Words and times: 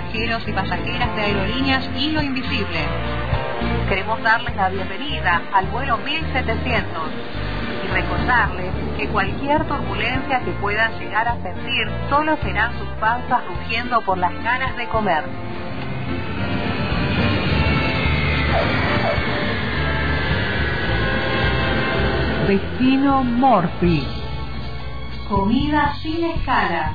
pasajeros 0.00 0.48
y 0.48 0.52
pasajeras 0.52 1.14
de 1.14 1.22
aerolíneas 1.22 1.90
Hilo 1.96 2.22
Invisible. 2.22 2.78
Queremos 3.88 4.22
darles 4.22 4.56
la 4.56 4.70
bienvenida 4.70 5.42
al 5.52 5.66
vuelo 5.66 5.98
1700 5.98 7.02
y 7.84 7.88
recordarles 7.92 8.72
que 8.96 9.08
cualquier 9.08 9.64
turbulencia 9.66 10.40
que 10.40 10.52
puedan 10.52 10.98
llegar 10.98 11.28
a 11.28 11.36
sentir 11.42 11.90
solo 12.08 12.36
serán 12.42 12.78
sus 12.78 12.88
panzas 13.00 13.42
rugiendo 13.46 14.00
por 14.00 14.16
las 14.16 14.32
ganas 14.42 14.74
de 14.76 14.88
comer. 14.88 15.24
Destino 22.48 23.22
Morphy. 23.22 24.06
Comida 25.28 25.94
sin 26.02 26.24
escala. 26.24 26.94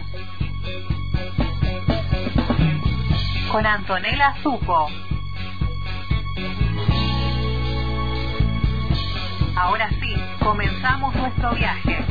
Con 3.55 3.65
Antonella 3.65 4.35
Supo. 4.43 4.89
Ahora 9.55 9.89
sí, 9.91 10.13
comenzamos 10.43 11.15
nuestro 11.15 11.51
viaje. 11.51 12.05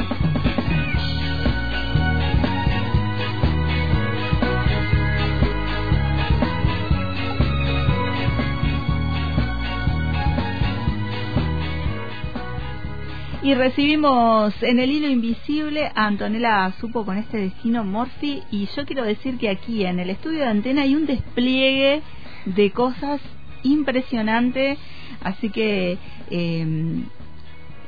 Y 13.44 13.52
recibimos 13.52 14.54
en 14.62 14.80
el 14.80 14.90
hilo 14.90 15.06
invisible 15.06 15.92
a 15.94 16.06
Antonella 16.06 16.72
Supo 16.80 17.05
con 17.05 17.19
este 17.19 17.36
destino 17.36 17.84
Morphy. 17.84 18.42
Y 18.50 18.70
yo 18.74 18.86
quiero 18.86 19.05
decir 19.05 19.36
que 19.36 19.50
aquí 19.50 19.84
en 19.84 20.00
el 20.00 20.08
estudio 20.08 20.38
de 20.38 20.46
antena 20.46 20.80
hay 20.80 20.96
un 20.96 21.05
despliegue 21.05 22.00
de 22.46 22.70
cosas 22.70 23.20
impresionante. 23.62 24.78
Así 25.22 25.50
que 25.50 25.98
eh, 26.30 27.02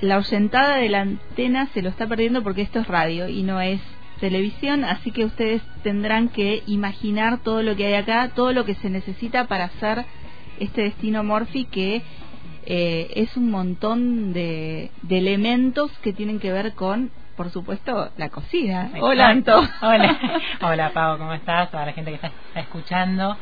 la 0.03 0.19
oyentada 0.19 0.77
de 0.77 0.91
la 0.91 1.01
antena 1.01 1.71
se 1.73 1.81
lo 1.81 1.89
está 1.89 2.07
perdiendo 2.07 2.43
porque 2.43 2.61
esto 2.61 2.81
es 2.81 2.87
radio 2.87 3.27
y 3.27 3.43
no 3.43 3.59
es 3.59 3.81
televisión, 4.21 4.85
así 4.85 5.11
que 5.11 5.25
ustedes 5.25 5.63
tendrán 5.83 6.29
que 6.29 6.65
imaginar 6.67 7.39
todo 7.43 7.63
lo 7.63 7.77
que 7.77 7.87
hay 7.87 7.95
acá, 7.95 8.33
todo 8.35 8.53
lo 8.53 8.67
que 8.67 8.75
se 8.75 8.91
necesita 8.91 9.47
para 9.47 9.65
hacer 9.65 10.05
este 10.59 10.83
destino 10.83 11.23
Morphy 11.25 11.65
que 11.65 12.03
eh, 12.67 13.13
es 13.15 13.37
un 13.37 13.51
montón 13.51 14.33
de, 14.33 14.91
de, 15.03 15.19
elementos 15.19 15.91
que 16.03 16.13
tienen 16.13 16.41
que 16.41 16.51
ver 16.51 16.75
con, 16.75 17.13
por 17.37 17.51
supuesto, 17.51 18.11
la 18.17 18.29
cocina. 18.29 18.91
Hola, 19.01 19.29
Anto. 19.29 19.57
Hola, 19.83 20.19
hola, 20.61 20.91
Pau, 20.91 21.17
¿cómo 21.17 21.33
estás? 21.33 21.71
Toda 21.71 21.87
la 21.87 21.93
gente 21.93 22.11
que 22.11 22.17
está, 22.17 22.33
escuchando. 22.61 23.37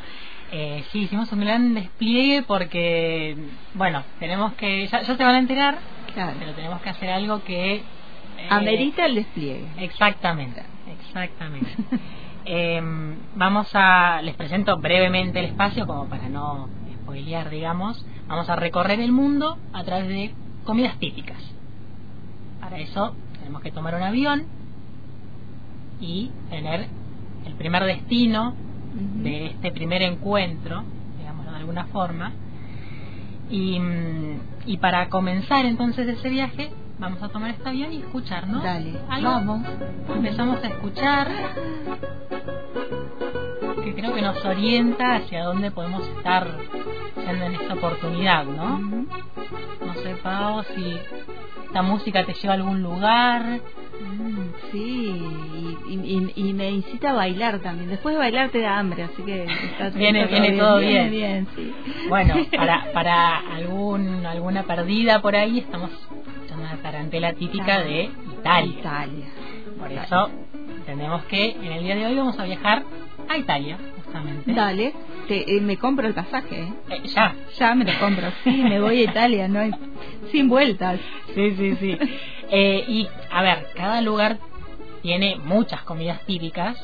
Eh, 0.52 0.84
sí, 0.92 1.00
hicimos 1.00 1.32
un 1.32 1.40
gran 1.40 1.72
despliegue 1.72 2.42
porque, 2.42 3.34
bueno, 3.72 4.04
tenemos 4.20 4.52
que, 4.54 4.86
ya, 4.88 5.00
ya 5.00 5.16
se 5.16 5.24
van 5.24 5.36
a 5.36 5.38
enterar, 5.38 5.78
claro. 6.12 6.34
pero 6.38 6.52
tenemos 6.52 6.82
que 6.82 6.90
hacer 6.90 7.08
algo 7.08 7.42
que... 7.44 7.76
Eh, 7.76 7.82
Amerita 8.50 9.06
el 9.06 9.14
despliegue. 9.14 9.66
Exactamente, 9.78 10.62
exactamente. 11.00 11.70
eh, 12.44 12.78
vamos 13.36 13.70
a, 13.72 14.20
les 14.20 14.36
presento 14.36 14.76
brevemente 14.76 15.38
el 15.38 15.46
espacio 15.46 15.86
como 15.86 16.10
para 16.10 16.28
no 16.28 16.68
spoilear, 17.04 17.48
digamos, 17.48 18.04
vamos 18.28 18.48
a 18.48 18.56
recorrer 18.56 19.00
el 19.00 19.12
mundo 19.12 19.58
a 19.72 19.84
través 19.84 20.08
de 20.08 20.34
comidas 20.64 20.98
típicas. 20.98 21.38
Para 22.60 22.78
eso 22.78 23.14
tenemos 23.38 23.62
que 23.62 23.70
tomar 23.70 23.94
un 23.94 24.02
avión 24.02 24.46
y 26.00 26.30
tener 26.50 26.88
el 27.46 27.54
primer 27.54 27.84
destino 27.84 28.54
de 28.94 29.46
este 29.46 29.72
primer 29.72 30.02
encuentro, 30.02 30.84
digamos 31.18 31.44
de 31.46 31.56
alguna 31.56 31.86
forma. 31.86 32.32
Y, 33.50 33.78
y 34.66 34.78
para 34.78 35.08
comenzar 35.10 35.66
entonces 35.66 36.08
ese 36.08 36.30
viaje, 36.30 36.70
vamos 36.98 37.22
a 37.22 37.28
tomar 37.28 37.50
este 37.50 37.68
avión 37.68 37.92
y 37.92 37.98
escuchar, 37.98 38.48
¿no? 38.48 38.62
Dale, 38.62 38.94
¿Algo? 39.10 39.30
vamos. 39.30 39.66
Empezamos 40.14 40.64
a 40.64 40.68
escuchar 40.68 41.30
que 43.82 43.94
creo 43.94 44.14
que 44.14 44.22
nos 44.22 44.42
orienta 44.44 45.16
hacia 45.16 45.44
dónde 45.44 45.70
podemos 45.70 46.06
estar 46.16 46.48
en 47.30 47.54
esta 47.54 47.74
oportunidad, 47.74 48.44
¿no? 48.44 48.78
No 48.78 49.94
sé, 50.02 50.16
Pau, 50.22 50.62
si 50.74 50.98
esta 51.66 51.82
música 51.82 52.24
te 52.24 52.34
lleva 52.34 52.54
a 52.54 52.56
algún 52.56 52.82
lugar. 52.82 53.60
Mm, 54.00 54.70
sí, 54.70 55.22
y, 55.88 55.94
y, 55.94 56.32
y, 56.34 56.52
me 56.52 56.70
incita 56.70 57.10
a 57.10 57.12
bailar 57.14 57.60
también. 57.60 57.90
Después 57.90 58.14
de 58.14 58.18
bailar 58.18 58.50
te 58.50 58.60
da 58.60 58.78
hambre, 58.78 59.04
así 59.04 59.22
que 59.22 59.44
está, 59.44 59.90
viene, 59.90 60.22
está 60.22 60.30
viene 60.32 60.48
bien, 60.50 60.58
todo 60.58 60.78
bien. 60.78 61.10
bien 61.10 61.46
sí. 61.54 61.72
Bueno, 62.08 62.34
para, 62.56 62.92
para 62.92 63.38
algún, 63.54 64.26
alguna 64.26 64.64
perdida 64.64 65.20
por 65.20 65.36
ahí, 65.36 65.60
estamos 65.60 65.90
escuchando 65.90 66.64
una 66.64 66.76
tarantela 66.82 67.32
típica 67.34 67.80
de 67.82 68.10
Italia. 68.38 68.78
Italia. 68.78 69.26
Por 69.78 69.92
eso 69.92 70.30
entendemos 70.76 71.24
que 71.24 71.50
en 71.50 71.72
el 71.72 71.82
día 71.82 71.94
de 71.96 72.06
hoy 72.06 72.16
vamos 72.16 72.38
a 72.38 72.44
viajar 72.44 72.82
a 73.28 73.36
Italia, 73.38 73.78
justamente. 73.96 74.52
Dale, 74.52 74.92
te, 75.28 75.56
eh, 75.56 75.60
me 75.60 75.76
compro 75.76 76.06
el 76.06 76.14
pasaje. 76.14 76.62
¿eh? 76.62 76.72
Eh, 76.90 77.08
ya. 77.08 77.34
Ya 77.58 77.74
me 77.74 77.84
lo 77.84 77.98
compro, 77.98 78.30
sí, 78.42 78.50
me 78.50 78.80
voy 78.80 79.00
a 79.00 79.04
Italia, 79.10 79.48
no 79.48 79.60
hay, 79.60 79.70
sin 80.30 80.48
vueltas. 80.48 81.00
Sí, 81.34 81.54
sí, 81.56 81.76
sí. 81.76 81.98
Eh, 82.50 82.84
y, 82.88 83.08
a 83.30 83.42
ver, 83.42 83.68
cada 83.74 84.00
lugar 84.00 84.38
tiene 85.02 85.36
muchas 85.36 85.82
comidas 85.82 86.20
típicas. 86.26 86.76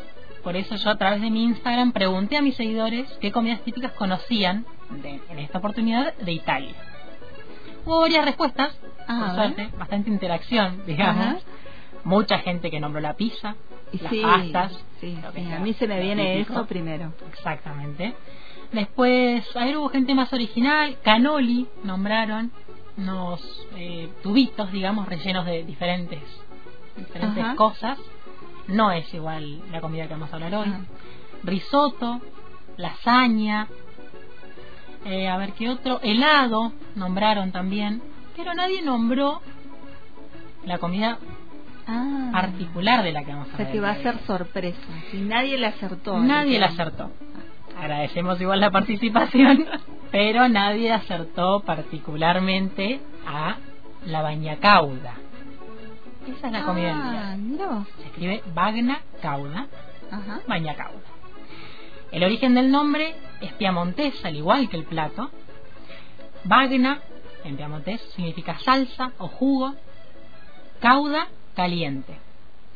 Por 0.43 0.57
eso 0.57 0.75
yo 0.77 0.91
a 0.91 0.97
través 0.97 1.21
de 1.21 1.31
mi 1.31 1.45
Instagram 1.45 1.93
pregunté 1.93 2.37
a 2.39 2.43
mis 2.43 2.57
seguidores 2.57 3.07
qué 3.21 3.31
comidas 3.31 3.61
típicas 3.61 3.93
conocían 3.93 4.65
de, 5.03 5.21
en 5.31 5.39
esta 5.39 5.59
oportunidad 5.59 6.15
de 6.15 6.33
Italia. 6.33 6.75
Hubo 7.85 8.01
varias 8.01 8.25
respuestas, 8.25 8.79
Ah, 9.07 9.25
por 9.27 9.35
suerte, 9.35 9.69
bastante 9.79 10.09
interacción, 10.11 10.83
digamos. 10.87 11.25
Ajá. 11.25 11.39
Mucha 12.05 12.39
gente 12.39 12.71
que 12.71 12.81
nombró 12.81 13.01
la 13.01 13.15
pizza, 13.15 13.57
las 13.93 14.11
sí, 14.11 14.23
pastas. 14.23 14.73
sí, 15.01 15.19
sí, 15.35 15.53
a 15.53 15.59
mí 15.61 15.73
se 15.75 15.87
me 15.87 16.01
viene 16.01 16.37
típico. 16.39 16.55
eso 16.55 16.67
primero. 16.67 17.13
Exactamente. 17.33 18.15
Después, 18.73 19.45
a 19.57 19.65
ver, 19.65 19.77
hubo 19.77 19.89
gente 19.89 20.15
más 20.15 20.33
original. 20.33 20.97
Canoli 21.03 21.67
nombraron 21.85 22.51
unos 22.97 23.67
eh, 23.77 24.09
tubitos, 24.23 24.71
digamos, 24.73 25.09
rellenos 25.09 25.45
de 25.47 25.65
diferentes, 25.65 26.21
diferentes 26.97 27.45
Ajá. 27.45 27.57
cosas. 27.57 27.99
No 28.69 28.93
es 28.93 29.13
igual 29.13 29.61
la 29.73 29.81
comida 29.81 30.05
que 30.07 30.15
vamos 30.15 30.31
a 30.33 30.37
hablar 30.37 30.55
hoy. 30.55 30.69
Ajá. 30.69 30.81
Risotto, 31.43 32.21
lasaña. 32.77 33.67
eh, 35.05 35.29
a 35.29 35.37
ver 35.37 35.53
qué 35.55 35.69
otro. 35.69 36.01
Helado 36.03 36.73
nombraron 36.95 37.53
también. 37.53 38.03
Pero 38.37 38.55
nadie 38.55 38.83
nombró 38.83 39.41
la 40.65 40.79
comida 40.79 41.19
Ah, 41.93 42.29
particular 42.33 43.03
de 43.03 43.13
la 43.13 43.25
que 43.25 43.33
vamos 43.33 43.49
a 43.49 43.55
o 43.55 43.57
sea 43.57 43.67
hablar 43.67 43.73
que 43.73 43.81
va 43.81 43.91
a 43.91 43.97
ser 44.03 44.19
sorpresa. 44.27 44.79
Y 45.13 45.17
nadie 45.19 45.59
le 45.59 45.67
acertó. 45.67 46.19
Nadie 46.21 46.59
la 46.59 46.69
Dijeron. 46.69 46.89
acertó. 46.95 47.11
Agradecemos 47.79 48.41
igual 48.41 48.61
la 48.61 48.71
participación, 48.71 49.67
pero 50.13 50.49
nadie 50.49 50.93
acertó 50.93 51.61
particularmente 51.61 53.01
a 53.27 53.57
la 54.07 54.23
baña 54.23 54.57
cauda. 54.57 55.15
Esa 56.29 56.47
es 56.49 56.53
la 56.53 56.63
comida 56.65 56.89
del 56.89 56.97
Ah, 57.03 57.11
día. 57.11 57.37
mira 57.39 57.67
vos. 57.67 57.87
Se 57.99 58.05
escribe 58.07 58.43
bagna 58.55 59.01
cauda, 59.23 59.67
Ajá. 60.11 60.41
baña 60.47 60.75
cauda. 60.75 61.01
El 62.13 62.23
origen 62.25 62.55
del 62.55 62.71
nombre 62.71 63.15
es 63.41 63.53
piamontés, 63.55 64.23
al 64.25 64.37
igual 64.37 64.69
que 64.69 64.77
el 64.77 64.85
plato. 64.85 65.31
Bagna, 66.45 67.01
en 67.45 67.57
piamontés, 67.57 68.01
significa 68.15 68.59
salsa 68.61 69.13
o 69.19 69.29
jugo. 69.29 69.75
Cauda, 70.81 71.29
caliente. 71.65 72.13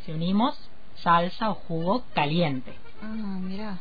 Si 0.05 0.13
unimos, 0.13 0.55
salsa 0.97 1.51
o 1.51 1.55
jugo 1.55 2.05
caliente. 2.15 2.73
Ah, 3.03 3.39
mira. 3.41 3.79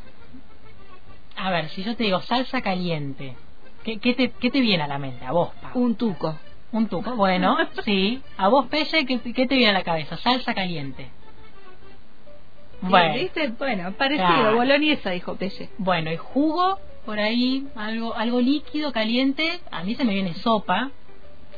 A 1.35 1.50
ver, 1.51 1.69
si 1.69 1.83
yo 1.83 1.95
te 1.97 2.03
digo 2.05 2.21
salsa 2.21 2.61
caliente, 2.61 3.35
¿qué, 3.83 3.97
qué 4.00 4.13
te, 4.13 4.31
qué 4.31 4.50
te 4.50 4.61
viene 4.61 4.83
a 4.83 4.88
la 4.88 5.00
mente? 5.00 5.25
A 5.25 5.31
vos, 5.33 5.50
Pau. 5.61 5.71
Un 5.81 5.95
tuco. 5.95 6.38
Un 6.71 6.88
tuco. 6.88 7.15
Bueno, 7.15 7.57
sí. 7.85 8.21
A 8.38 8.47
vos, 8.47 8.67
Pelle, 8.67 9.05
¿qué, 9.05 9.19
qué 9.19 9.45
te 9.47 9.55
viene 9.55 9.71
a 9.71 9.73
la 9.73 9.83
cabeza? 9.83 10.15
Salsa 10.17 10.53
caliente. 10.53 11.09
Bueno, 12.81 13.13
¿Viste? 13.15 13.47
Bueno, 13.57 13.91
parecido. 13.94 14.27
Claro. 14.27 14.56
Boloñesa, 14.57 15.09
dijo 15.11 15.35
Pelle. 15.35 15.69
bueno, 15.77 16.11
y 16.11 16.17
jugo 16.17 16.79
por 17.06 17.19
ahí, 17.19 17.67
algo, 17.75 18.13
algo 18.15 18.39
líquido, 18.41 18.91
caliente. 18.91 19.59
A 19.71 19.83
mí 19.83 19.95
se 19.95 20.03
me 20.06 20.13
viene 20.13 20.33
sopa. 20.35 20.91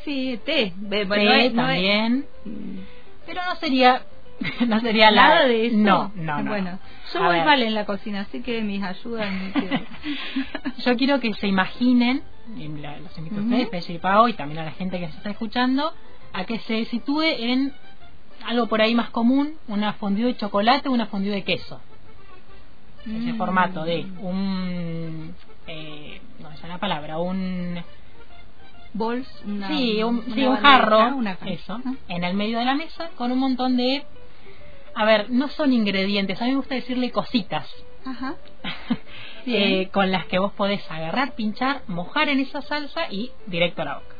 Sí, 0.03 0.39
té. 0.45 0.73
Té 0.89 1.05
bueno, 1.05 1.23
no 1.25 1.33
es- 1.33 1.53
no 1.53 1.61
es- 1.69 1.75
también. 1.75 2.25
Mm. 2.45 2.79
Pero 3.25 3.41
no 3.45 3.55
sería, 3.55 4.03
no 4.67 4.79
sería 4.81 5.11
la- 5.11 5.27
Nada 5.29 5.45
de 5.47 5.67
eso. 5.67 5.77
No, 5.77 6.11
no, 6.15 6.41
no. 6.41 6.49
Bueno, 6.51 6.79
yo 7.13 7.19
A 7.23 7.27
voy 7.27 7.37
ver. 7.37 7.45
mal 7.45 7.61
en 7.63 7.73
la 7.73 7.85
cocina, 7.85 8.21
así 8.21 8.41
que 8.41 8.61
mis 8.61 8.83
ayudas. 8.83 9.29
Yo 10.85 10.95
quiero 10.97 11.19
que 11.19 11.33
se 11.33 11.47
imaginen, 11.47 12.21
la- 12.81 12.99
los 12.99 13.17
invito 13.17 13.37
a 13.39 13.43
ustedes, 13.43 13.69
Pelle 13.69 13.93
y 13.93 13.97
Pau, 13.97 14.27
y 14.27 14.33
también 14.33 14.59
a 14.59 14.65
la 14.65 14.71
gente 14.71 14.99
que 14.99 15.07
se 15.09 15.17
está 15.17 15.29
escuchando, 15.31 15.93
a 16.33 16.43
que 16.45 16.59
se 16.59 16.85
sitúe 16.85 17.21
en 17.23 17.73
algo 18.45 18.67
por 18.67 18.81
ahí 18.81 18.93
más 18.93 19.09
común, 19.09 19.55
una 19.67 19.93
fondue 19.93 20.25
de 20.25 20.37
chocolate 20.37 20.89
o 20.89 20.91
una 20.91 21.07
fondue 21.07 21.31
de 21.31 21.43
queso. 21.43 21.81
ese 23.05 23.33
Mm. 23.33 23.37
formato 23.37 23.83
de 23.85 24.05
un, 24.19 25.35
eh, 25.67 26.21
no 26.39 26.55
sale 26.57 26.73
la 26.73 26.79
palabra, 26.79 27.19
un, 27.19 27.79
Bols, 28.95 29.27
una, 29.45 29.67
sí, 29.67 30.01
un, 30.03 30.23
una 30.25 30.35
sí, 30.35 30.45
un 30.45 30.55
jarro, 30.55 31.15
una 31.17 31.37
eso, 31.45 31.81
en 32.07 32.23
el 32.23 32.33
medio 32.33 32.59
de 32.59 32.65
la 32.65 32.75
mesa 32.75 33.09
con 33.17 33.31
un 33.31 33.39
montón 33.39 33.75
de, 33.75 34.05
a 34.95 35.03
ver, 35.03 35.29
no 35.29 35.49
son 35.49 35.73
ingredientes, 35.73 36.41
a 36.41 36.45
mí 36.45 36.51
me 36.51 36.57
gusta 36.57 36.75
decirle 36.75 37.11
cositas. 37.11 37.67
Ajá. 38.05 38.35
eh, 39.45 39.89
con 39.91 40.11
las 40.11 40.25
que 40.27 40.39
vos 40.39 40.53
podés 40.53 40.89
agarrar, 40.89 41.35
pinchar, 41.35 41.81
mojar 41.87 42.29
en 42.29 42.39
esa 42.39 42.61
salsa 42.61 43.11
y 43.11 43.31
directo 43.47 43.81
a 43.81 43.85
la 43.85 43.95
boca. 43.95 44.15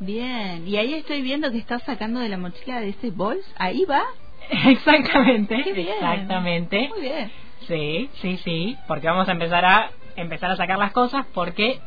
Bien. 0.00 0.66
Y 0.66 0.76
ahí 0.76 0.94
estoy 0.94 1.20
viendo 1.20 1.50
que 1.50 1.58
estás 1.58 1.82
sacando 1.82 2.20
de 2.20 2.28
la 2.28 2.38
mochila 2.38 2.80
de 2.80 2.90
ese 2.90 3.10
bols. 3.10 3.44
Ahí 3.58 3.84
va. 3.84 4.04
Exactamente, 4.66 5.62
Qué 5.64 5.72
bien. 5.72 5.88
exactamente. 5.94 6.88
Muy 6.88 7.00
bien. 7.02 7.30
Sí, 7.66 8.10
sí, 8.20 8.38
sí, 8.38 8.76
porque 8.86 9.06
vamos 9.06 9.28
a 9.28 9.32
empezar 9.32 9.64
a 9.64 9.90
empezar 10.16 10.50
a 10.50 10.56
sacar 10.56 10.78
las 10.78 10.92
cosas 10.92 11.26
porque 11.34 11.80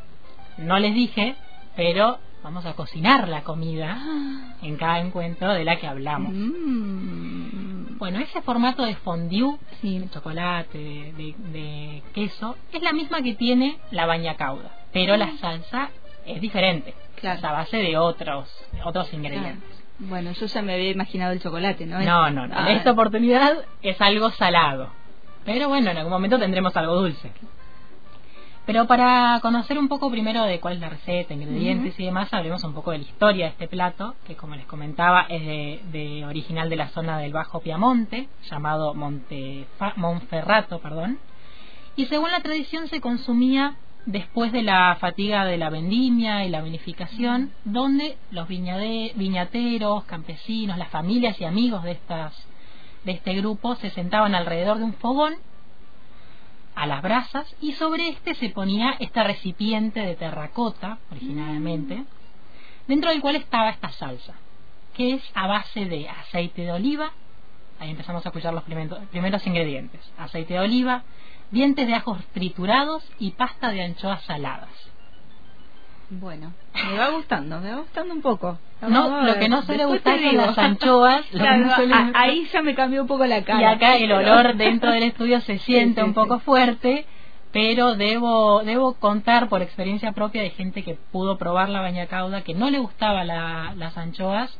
no 0.57 0.79
les 0.79 0.93
dije, 0.93 1.35
pero 1.75 2.19
vamos 2.47 2.65
a 2.65 2.75
cocinar 2.75 3.27
la 3.27 3.41
comida 3.43 3.97
en 4.61 4.77
cada 4.77 4.99
encuentro 4.99 5.51
de 5.53 5.65
la 5.65 5.75
que 5.75 5.85
hablamos. 5.85 6.31
Mm. 6.33 7.97
Bueno, 7.97 8.19
ese 8.19 8.41
formato 8.41 8.85
de 8.85 8.95
fondue, 8.95 9.57
Sí. 9.81 9.99
de 9.99 10.09
chocolate, 10.09 10.77
de, 10.77 11.13
de- 11.17 11.35
de 11.51 12.03
queso, 12.13 12.55
es 12.71 12.81
la 12.81 12.93
misma 12.93 13.21
que 13.21 13.33
tiene 13.33 13.79
la 13.91 14.05
baña 14.05 14.35
cauda, 14.35 14.71
pero 14.93 15.17
la 15.17 15.35
salsa 15.39 15.89
es 16.25 16.39
diferente, 16.39 16.93
Claro. 17.19 17.37
es 17.39 17.43
a 17.43 17.51
base 17.51 17.77
de 17.77 17.97
otros 17.97 18.47
otros 18.85 19.13
ingredientes. 19.13 19.61
Claro. 19.63 20.09
Bueno, 20.09 20.31
yo 20.31 20.45
ya 20.45 20.61
me 20.61 20.75
había 20.75 20.91
imaginado 20.91 21.33
el 21.33 21.41
chocolate, 21.41 21.85
¿no? 21.85 21.99
No, 21.99 22.29
no, 22.29 22.47
no. 22.47 22.55
Ah, 22.57 22.69
En 22.71 22.77
esta 22.77 22.91
oportunidad 22.91 23.57
es 23.81 23.99
algo 23.99 24.29
salado. 24.31 24.89
Pero 25.43 25.67
bueno, 25.67 25.91
en 25.91 25.97
algún 25.97 26.13
momento 26.13 26.39
tendremos 26.39 26.75
algo 26.77 26.95
dulce. 26.95 27.29
Pero 28.67 28.85
para 28.85 29.39
conocer 29.41 29.79
un 29.79 29.87
poco 29.87 30.11
primero 30.11 30.43
de 30.43 30.59
cuál 30.59 30.75
es 30.75 30.81
la 30.81 30.89
receta, 30.89 31.33
ingredientes 31.33 31.97
y 31.99 32.03
demás, 32.05 32.31
hablemos 32.33 32.63
un 32.65 32.73
poco 32.73 32.91
de 32.91 32.97
la 32.99 33.05
historia 33.05 33.45
de 33.45 33.51
este 33.51 33.67
plato, 33.69 34.15
que 34.27 34.35
como 34.35 34.55
les 34.55 34.65
comentaba 34.65 35.25
es 35.29 35.41
de, 35.41 35.81
de 35.93 36.25
original 36.25 36.69
de 36.69 36.75
la 36.75 36.89
zona 36.89 37.17
del 37.17 37.31
Bajo 37.31 37.61
Piamonte, 37.61 38.27
llamado 38.49 38.93
Montefa- 38.93 39.93
Monferrato, 39.95 40.79
perdón. 40.79 41.17
Y 41.95 42.05
según 42.07 42.29
la 42.29 42.41
tradición 42.41 42.87
se 42.89 42.99
consumía 42.99 43.75
después 44.05 44.51
de 44.51 44.63
la 44.63 44.95
fatiga 44.99 45.45
de 45.45 45.57
la 45.57 45.69
vendimia 45.69 46.43
y 46.43 46.49
la 46.49 46.61
vinificación, 46.61 47.51
donde 47.63 48.17
los 48.31 48.49
viñade- 48.49 49.13
viñateros, 49.15 50.03
campesinos, 50.03 50.77
las 50.77 50.89
familias 50.89 51.39
y 51.39 51.45
amigos 51.45 51.83
de 51.83 51.91
estas 51.91 52.33
de 53.05 53.13
este 53.13 53.33
grupo 53.35 53.75
se 53.75 53.89
sentaban 53.91 54.35
alrededor 54.35 54.79
de 54.79 54.83
un 54.83 54.93
fogón 54.93 55.35
a 56.77 56.85
las 56.85 57.01
brasas 57.01 57.55
y 57.59 57.73
sobre 57.73 58.09
este 58.09 58.35
se 58.35 58.49
ponía 58.49 58.95
este 58.99 59.23
recipiente 59.23 59.99
de 59.99 60.15
terracota 60.15 60.99
originalmente 61.11 62.03
dentro 62.87 63.09
del 63.09 63.19
cual 63.19 63.35
estaba 63.35 63.71
esta 63.71 63.89
salsa 63.89 64.35
que 64.95 65.15
es 65.15 65.23
a 65.35 65.47
base 65.47 65.85
de 65.85 66.09
aceite 66.09 66.63
de 66.63 66.71
oliva. 66.71 67.11
Ahí 67.79 67.91
empezamos 67.91 68.25
a 68.25 68.29
escuchar 68.29 68.53
los 68.53 68.63
primeros, 68.63 68.97
primeros 69.09 69.45
ingredientes. 69.45 70.01
Aceite 70.17 70.55
de 70.55 70.59
oliva 70.59 71.03
dientes 71.51 71.87
de 71.87 71.93
ajos 71.93 72.23
triturados 72.33 73.03
y 73.19 73.31
pasta 73.31 73.69
de 73.69 73.83
anchoas 73.83 74.23
saladas 74.23 74.69
Bueno, 76.09 76.53
me 76.89 76.97
va 76.97 77.09
gustando, 77.09 77.59
me 77.59 77.69
va 77.71 77.77
gustando 77.81 78.13
un 78.13 78.21
poco. 78.21 78.57
no 78.81 79.09
Vamos 79.09 79.25
lo 79.25 79.39
que 79.39 79.49
no 79.49 79.61
suele 79.63 79.85
Después 79.85 80.03
gustar 80.03 80.19
son 80.19 80.37
las 80.37 80.57
anchoas 80.57 81.25
Claro, 81.31 81.65
no 81.65 81.75
suele 81.75 81.93
a- 81.93 82.11
ahí 82.15 82.47
ya 82.51 82.61
me 82.61 82.75
cambió 82.75 83.01
un 83.01 83.07
poco 83.07 83.25
la 83.25 83.43
cara. 83.43 83.61
Y 83.61 83.65
acá 83.65 83.97
el 83.97 84.11
olor 84.11 84.55
dentro 84.55 84.91
del 84.91 85.03
estudio 85.03 85.41
se 85.41 85.59
siente 85.59 86.01
sí, 86.01 86.07
un 86.07 86.13
poco 86.13 86.37
sí. 86.39 86.45
fuerte, 86.45 87.05
pero 87.51 87.95
debo 87.95 88.63
debo 88.63 88.93
contar 88.93 89.49
por 89.49 89.61
experiencia 89.61 90.13
propia 90.13 90.41
de 90.43 90.51
gente 90.51 90.83
que 90.83 90.95
pudo 91.11 91.37
probar 91.37 91.67
la 91.69 91.81
baña 91.81 92.05
cauda, 92.07 92.41
que 92.41 92.53
no 92.53 92.69
le 92.69 92.79
gustaba 92.79 93.23
la- 93.25 93.73
las 93.75 93.97
anchoas 93.97 94.57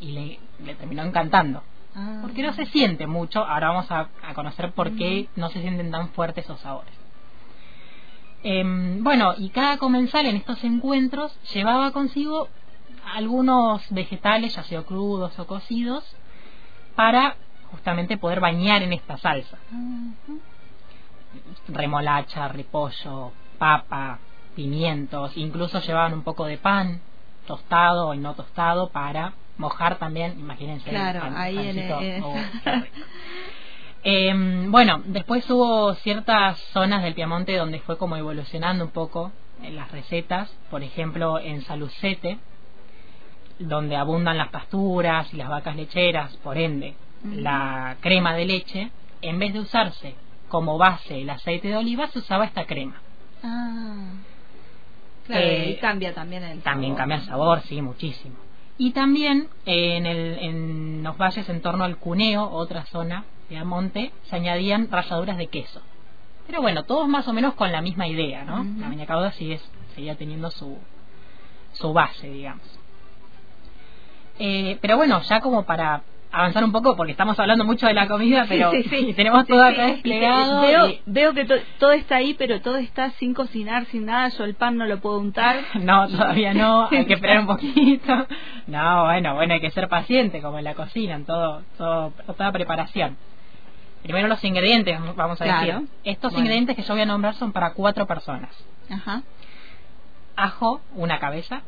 y 0.00 0.12
le, 0.12 0.38
le 0.64 0.74
terminó 0.76 1.02
encantando. 1.02 1.62
Ah. 1.94 2.20
Porque 2.22 2.42
no 2.42 2.52
se 2.54 2.66
siente 2.66 3.06
mucho, 3.06 3.44
ahora 3.44 3.68
vamos 3.68 3.90
a, 3.90 4.08
a 4.22 4.34
conocer 4.34 4.72
por 4.72 4.92
qué 4.96 5.28
no 5.36 5.48
se 5.50 5.60
sienten 5.60 5.90
tan 5.90 6.08
fuertes 6.10 6.44
esos 6.44 6.60
sabores. 6.60 6.92
Em, 8.42 9.02
bueno, 9.02 9.34
y 9.36 9.50
cada 9.50 9.78
comensal 9.78 10.26
en 10.26 10.36
estos 10.36 10.62
encuentros 10.64 11.36
llevaba 11.52 11.90
consigo 11.92 12.48
algunos 13.14 13.82
vegetales, 13.90 14.54
ya 14.54 14.62
sea 14.64 14.82
crudos 14.82 15.38
o 15.38 15.46
cocidos, 15.46 16.04
para 16.94 17.36
justamente 17.70 18.16
poder 18.18 18.40
bañar 18.40 18.82
en 18.82 18.92
esta 18.92 19.16
salsa. 19.18 19.58
Remolacha, 21.68 22.48
repollo, 22.48 23.32
papa, 23.58 24.18
pimientos, 24.54 25.36
incluso 25.36 25.80
llevaban 25.80 26.14
un 26.14 26.22
poco 26.22 26.46
de 26.46 26.58
pan 26.58 27.00
tostado 27.46 28.14
y 28.14 28.18
no 28.18 28.34
tostado 28.34 28.90
para 28.90 29.34
mojar 29.58 29.98
también, 29.98 30.38
imagínense. 30.38 30.88
el 30.90 30.96
Claro, 30.96 31.20
pan- 31.20 31.36
ahí 31.36 31.56
en 31.68 31.78
el- 31.78 32.22
oh, 32.22 32.34
Em, 34.08 34.70
bueno, 34.70 35.02
después 35.06 35.50
hubo 35.50 35.92
ciertas 35.94 36.60
zonas 36.72 37.02
del 37.02 37.14
Piamonte 37.14 37.56
donde 37.56 37.80
fue 37.80 37.98
como 37.98 38.16
evolucionando 38.16 38.84
un 38.84 38.92
poco 38.92 39.32
en 39.64 39.74
las 39.74 39.90
recetas, 39.90 40.48
por 40.70 40.84
ejemplo 40.84 41.40
en 41.40 41.62
Salucete, 41.62 42.38
donde 43.58 43.96
abundan 43.96 44.38
las 44.38 44.50
pasturas 44.50 45.34
y 45.34 45.36
las 45.36 45.48
vacas 45.48 45.74
lecheras, 45.74 46.36
por 46.36 46.56
ende, 46.56 46.94
la 47.24 47.96
crema 48.00 48.32
de 48.34 48.44
leche, 48.44 48.90
en 49.22 49.40
vez 49.40 49.52
de 49.52 49.58
usarse 49.58 50.14
como 50.48 50.78
base 50.78 51.22
el 51.22 51.30
aceite 51.30 51.66
de 51.66 51.76
oliva, 51.76 52.06
se 52.06 52.20
usaba 52.20 52.44
esta 52.44 52.64
crema. 52.64 53.00
Ah. 53.42 54.10
Claro, 55.26 55.44
Eh, 55.46 55.70
y 55.70 55.76
cambia 55.80 56.14
también 56.14 56.44
el 56.44 56.60
También 56.60 56.92
sabor. 56.92 56.98
cambia 57.00 57.16
el 57.16 57.22
sabor, 57.24 57.60
sí, 57.62 57.82
muchísimo. 57.82 58.36
Y 58.78 58.92
también 58.92 59.48
eh, 59.64 59.96
en, 59.96 60.06
el, 60.06 60.38
en 60.38 61.02
los 61.02 61.16
valles 61.16 61.48
en 61.48 61.60
torno 61.60 61.82
al 61.82 61.96
Cuneo, 61.96 62.48
otra 62.48 62.84
zona 62.86 63.24
de 63.48 63.58
Amonte, 63.58 64.12
se 64.24 64.36
añadían 64.36 64.88
ralladuras 64.90 65.36
de 65.38 65.46
queso. 65.48 65.80
Pero 66.46 66.62
bueno, 66.62 66.84
todos 66.84 67.08
más 67.08 67.26
o 67.28 67.32
menos 67.32 67.54
con 67.54 67.72
la 67.72 67.80
misma 67.80 68.06
idea, 68.06 68.44
¿no? 68.44 68.64
La 68.78 68.88
baña 68.88 69.06
cauda 69.06 69.32
sigue, 69.32 69.60
seguía 69.94 70.14
teniendo 70.16 70.50
su, 70.50 70.78
su 71.72 71.92
base, 71.92 72.28
digamos. 72.30 72.62
Eh, 74.38 74.78
pero 74.80 74.96
bueno, 74.96 75.20
ya 75.22 75.40
como 75.40 75.64
para 75.64 76.02
avanzar 76.30 76.62
un 76.62 76.70
poco, 76.72 76.94
porque 76.96 77.12
estamos 77.12 77.38
hablando 77.40 77.64
mucho 77.64 77.86
de 77.86 77.94
la 77.94 78.06
comida, 78.06 78.44
pero 78.48 78.70
sí, 78.70 78.82
sí. 78.82 79.12
tenemos 79.16 79.46
todo 79.46 79.64
acá 79.64 79.86
desplegado. 79.86 80.60
Veo, 80.60 80.88
y- 80.88 81.00
veo 81.06 81.32
que 81.32 81.46
to- 81.46 81.54
todo 81.78 81.92
está 81.92 82.16
ahí, 82.16 82.34
pero 82.34 82.60
todo 82.60 82.76
está 82.76 83.10
sin 83.12 83.32
cocinar, 83.32 83.86
sin 83.86 84.04
nada. 84.06 84.28
Yo 84.28 84.44
el 84.44 84.54
pan 84.54 84.76
no 84.76 84.84
lo 84.86 84.98
puedo 85.00 85.18
untar. 85.18 85.60
No, 85.80 86.06
todavía 86.08 86.52
no, 86.52 86.88
hay 86.90 87.06
que 87.06 87.14
esperar 87.14 87.40
un 87.40 87.46
poquito. 87.46 88.26
No, 88.66 89.04
bueno, 89.04 89.34
bueno, 89.34 89.54
hay 89.54 89.60
que 89.60 89.70
ser 89.70 89.88
paciente 89.88 90.42
como 90.42 90.58
en 90.58 90.64
la 90.64 90.74
cocina, 90.74 91.14
en 91.14 91.24
todo, 91.24 91.62
todo 91.78 92.12
toda 92.36 92.52
preparación. 92.52 93.16
Primero 94.06 94.28
los 94.28 94.44
ingredientes, 94.44 95.00
vamos 95.16 95.40
a 95.40 95.44
Claro. 95.44 95.80
decir. 95.80 95.88
Estos 96.04 96.30
Bueno. 96.30 96.44
ingredientes 96.44 96.76
que 96.76 96.82
yo 96.82 96.94
voy 96.94 97.02
a 97.02 97.06
nombrar 97.06 97.34
son 97.34 97.50
para 97.50 97.72
cuatro 97.72 98.06
personas. 98.06 98.54
Ajá. 98.88 99.22
Ajo, 100.36 100.80
una 100.94 101.18
cabeza. 101.18 101.62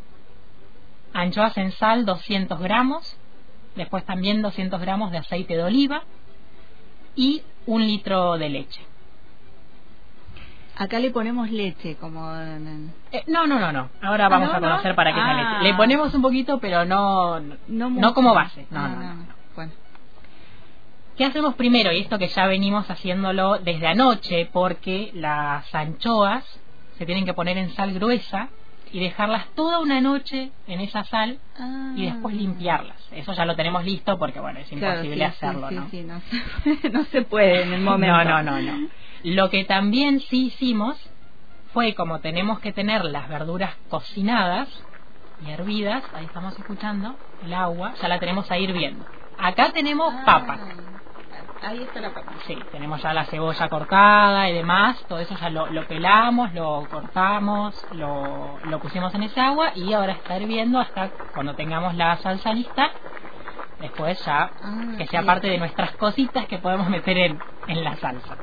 Anchoas 1.13 1.57
en 1.59 1.73
sal, 1.73 2.05
200 2.07 2.61
gramos. 2.61 3.17
Después 3.75 4.05
también 4.05 4.41
200 4.41 4.81
gramos 4.81 5.11
de 5.11 5.19
aceite 5.19 5.57
de 5.57 5.65
oliva. 5.65 6.05
Y 7.17 7.43
un 7.67 7.85
litro 7.85 8.39
de 8.39 8.49
leche. 8.51 8.83
Acá 10.77 11.01
le 11.01 11.11
ponemos 11.11 11.51
leche, 11.51 11.97
como 11.97 12.33
Eh, 13.11 13.25
no, 13.27 13.49
no, 13.49 13.59
no, 13.59 13.73
no. 13.73 13.89
Ahora 14.01 14.27
Ah, 14.27 14.29
vamos 14.29 14.51
¿no, 14.51 14.55
a 14.55 14.61
no? 14.61 14.69
conocer 14.69 14.95
para 14.95 15.13
qué 15.13 15.19
es 15.19 15.27
la 15.27 15.33
Ah. 15.33 15.43
leche. 15.59 15.71
Le 15.73 15.75
ponemos 15.77 16.15
un 16.15 16.23
poquito, 16.23 16.61
pero 16.61 16.85
no, 16.85 17.41
no, 17.41 17.91
no 17.91 18.15
como 18.15 18.33
base. 18.33 18.65
No, 18.71 18.79
Ah, 18.81 18.89
no, 18.89 18.97
no, 19.03 19.15
no. 19.15 19.38
¿Qué 21.19 21.25
hacemos 21.25 21.57
primero? 21.57 21.91
Y 21.93 21.99
esto 21.99 22.17
que 22.17 22.29
ya 22.29 22.47
venimos 22.47 22.89
haciéndolo 22.89 23.59
desde 23.59 23.89
anoche, 23.89 24.49
porque 24.53 25.11
las 25.15 25.75
anchoas 25.75 26.45
se 26.97 27.07
tienen 27.07 27.25
que 27.25 27.35
poner 27.35 27.59
en 27.59 27.71
sal 27.75 27.93
gruesa 27.93 28.51
y 28.93 29.01
dejarlas 29.01 29.49
toda 29.55 29.81
una 29.81 30.01
noche 30.01 30.53
en 30.69 30.81
esa 30.81 31.03
sal 31.03 31.41
Ah. 31.59 31.93
y 31.97 32.07
después 32.07 32.37
limpiarlas. 32.37 32.97
Eso 33.11 33.33
ya 33.33 33.45
lo 33.45 33.57
tenemos 33.57 33.85
listo 33.85 34.17
porque, 34.17 34.39
bueno, 34.39 34.61
es 34.61 34.69
Claro, 34.69 35.01
imposible 35.01 35.17
sí, 35.17 35.23
hacerlo, 35.29 35.69
sí, 35.69 35.75
¿no? 35.75 35.85
Sí, 35.91 35.91
sí, 35.91 36.03
no, 36.05 36.21
se, 36.21 36.91
no 36.91 37.05
se 37.07 37.23
puede 37.23 37.63
en 37.63 37.73
el 37.73 37.81
momento. 37.81 38.15
No, 38.17 38.25
no, 38.25 38.43
no, 38.43 38.61
no. 38.63 38.89
Lo 39.25 39.51
que 39.51 39.65
también 39.65 40.21
sí 40.21 40.47
hicimos 40.47 40.97
fue, 41.73 41.95
como 41.95 42.21
tenemos 42.21 42.61
que 42.61 42.73
tener 42.73 43.05
las 43.05 43.29
verduras 43.29 43.75
cocinadas 43.91 44.69
y 45.41 45.51
hervidas, 45.51 46.05
ahí 46.15 46.27
estamos 46.27 46.57
escuchando, 46.57 47.17
el 47.43 47.53
agua, 47.55 47.95
ya 48.01 48.07
la 48.07 48.21
tenemos 48.21 48.49
ahí 48.53 48.63
hirviendo. 48.63 49.05
Acá 49.37 49.71
tenemos 49.73 50.13
Ah, 50.15 50.23
papas. 50.25 50.61
Ahí 51.61 51.83
está 51.83 52.01
la 52.01 52.11
papa. 52.11 52.33
Sí, 52.47 52.57
tenemos 52.71 53.03
ya 53.03 53.13
la 53.13 53.25
cebolla 53.27 53.69
cortada 53.69 54.49
y 54.49 54.55
demás, 54.55 55.05
todo 55.09 55.19
eso 55.19 55.37
ya 55.37 55.51
lo, 55.51 55.67
lo 55.67 55.87
pelamos, 55.87 56.53
lo 56.55 56.87
cortamos, 56.89 57.75
lo, 57.91 58.59
lo 58.63 58.81
pusimos 58.81 59.13
en 59.15 59.25
ese 59.25 59.41
agua 59.41 59.73
y 59.75 59.93
ahora 59.93 60.13
está 60.13 60.39
hirviendo 60.39 60.79
hasta 60.79 61.11
cuando 61.35 61.55
tengamos 61.55 61.95
la 61.95 62.17
salsa 62.19 62.53
lista. 62.53 62.93
Después 63.81 64.25
ya, 64.25 64.53
Ah, 64.63 64.95
que 64.99 65.07
sea 65.09 65.21
sí. 65.21 65.27
parte 65.27 65.49
de 65.49 65.59
nuestras 65.59 65.93
cositas 65.97 66.47
que 66.47 66.59
podemos 66.59 66.89
meter 66.89 67.17
en, 67.19 67.43
en 67.67 67.85
la 67.85 67.97
salsa. 67.97 68.37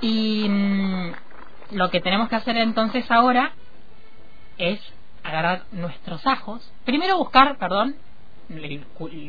Y 0.00 0.48
mm, 0.48 1.12
lo 1.72 1.90
que 1.90 2.00
tenemos 2.00 2.28
que 2.28 2.36
hacer 2.36 2.56
entonces 2.56 3.08
ahora 3.10 3.52
es 4.58 4.80
agarrar 5.24 5.64
nuestros 5.72 6.26
ajos. 6.26 6.72
Primero 6.84 7.16
buscar, 7.18 7.56
perdón, 7.58 7.96
el, 8.48 8.84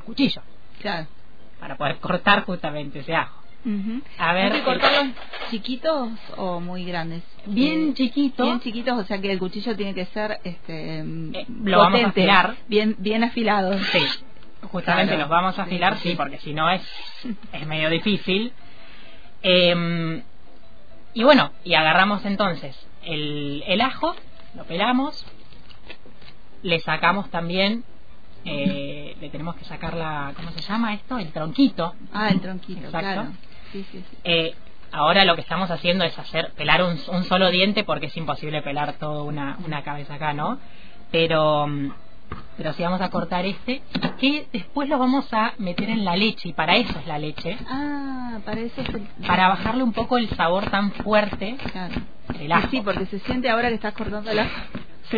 cuchillo. 0.05 0.41
Claro. 0.79 1.07
Para 1.63 1.77
poder 1.77 1.95
cortar 1.99 2.43
justamente 2.43 2.99
ese 2.99 3.15
ajo. 3.15 3.41
A 4.17 4.33
ver, 4.33 4.51
¿Hay 4.51 4.59
que 4.59 4.65
cortarlos 4.65 5.15
chiquitos 5.49 6.09
o 6.35 6.59
muy 6.59 6.83
grandes? 6.83 7.23
Bien 7.45 7.91
eh, 7.91 7.93
chiquitos. 7.93 8.45
Bien 8.45 8.59
chiquitos, 8.59 8.99
o 8.99 9.03
sea 9.05 9.21
que 9.21 9.31
el 9.31 9.39
cuchillo 9.39 9.73
tiene 9.73 9.93
que 9.93 10.03
ser 10.07 10.39
este 10.43 10.99
eh, 10.99 11.45
lo 11.63 11.79
vamos 11.79 12.03
a 12.03 12.07
afilar. 12.07 12.55
Bien 12.67 12.97
bien 12.99 13.23
afilado. 13.23 13.79
Sí. 13.79 13.99
Justamente 14.63 15.17
los 15.17 15.29
vamos 15.29 15.57
a 15.57 15.63
afilar, 15.63 15.97
sí, 15.99 16.15
porque 16.17 16.37
si 16.39 16.53
no 16.53 16.69
es 16.69 16.81
es 17.53 17.65
medio 17.65 17.89
difícil. 17.89 18.51
Eh, 19.41 20.21
y 21.13 21.23
bueno, 21.23 21.53
y 21.63 21.75
agarramos 21.75 22.25
entonces 22.25 22.75
el, 23.05 23.63
el 23.67 23.79
ajo, 23.79 24.17
lo 24.53 24.65
pelamos, 24.65 25.25
le 26.61 26.81
sacamos 26.81 27.29
también, 27.29 27.85
eh, 28.43 29.12
le 29.23 29.29
tenemos 29.29 29.55
que 29.55 29.63
sacar 29.63 29.93
la, 29.95 30.33
¿cómo 30.35 30.51
se 30.51 30.59
llama 30.61 30.93
esto? 30.93 31.17
El 31.17 31.31
tronquito. 31.31 31.93
Ah, 32.11 32.27
el 32.29 32.41
tronquito, 32.41 32.89
claro. 32.89 33.27
Sí, 33.71 33.85
sí, 33.89 34.03
sí. 34.09 34.17
Eh, 34.25 34.53
ahora 34.91 35.23
lo 35.23 35.35
que 35.35 35.41
estamos 35.41 35.71
haciendo 35.71 36.03
es 36.03 36.19
hacer 36.19 36.51
pelar 36.57 36.83
un, 36.83 36.99
un 37.07 37.23
solo 37.23 37.49
diente 37.49 37.85
porque 37.85 38.07
es 38.07 38.17
imposible 38.17 38.61
pelar 38.61 38.93
toda 38.93 39.23
una, 39.23 39.57
una 39.65 39.81
cabeza 39.81 40.15
acá, 40.15 40.33
¿no? 40.33 40.59
Pero 41.09 41.67
mm, 41.67 41.91
pero 42.57 42.73
si 42.73 42.83
vamos 42.83 42.99
a 42.99 43.09
cortar 43.09 43.45
este, 43.45 43.81
que 44.19 44.47
después 44.51 44.89
lo 44.89 44.99
vamos 44.99 45.31
a 45.33 45.53
meter 45.57 45.89
en 45.89 46.03
la 46.03 46.15
leche, 46.17 46.49
y 46.49 46.53
para 46.53 46.75
eso 46.75 46.99
es 46.99 47.07
la 47.07 47.17
leche. 47.17 47.57
Ah, 47.69 48.39
para 48.45 48.59
eso 48.59 48.81
es 48.81 48.89
Para 49.25 49.47
bajarle 49.47 49.83
un 49.83 49.93
poco 49.93 50.17
el 50.17 50.29
sabor 50.31 50.69
tan 50.69 50.91
fuerte 50.91 51.55
claro. 51.71 51.95
ajo. 52.53 52.67
Sí, 52.69 52.81
porque 52.81 53.05
se 53.05 53.19
siente 53.19 53.49
ahora 53.49 53.69
que 53.69 53.75
estás 53.75 53.93
cortando 53.93 54.29
el 54.31 54.39
ajo. 54.39 54.51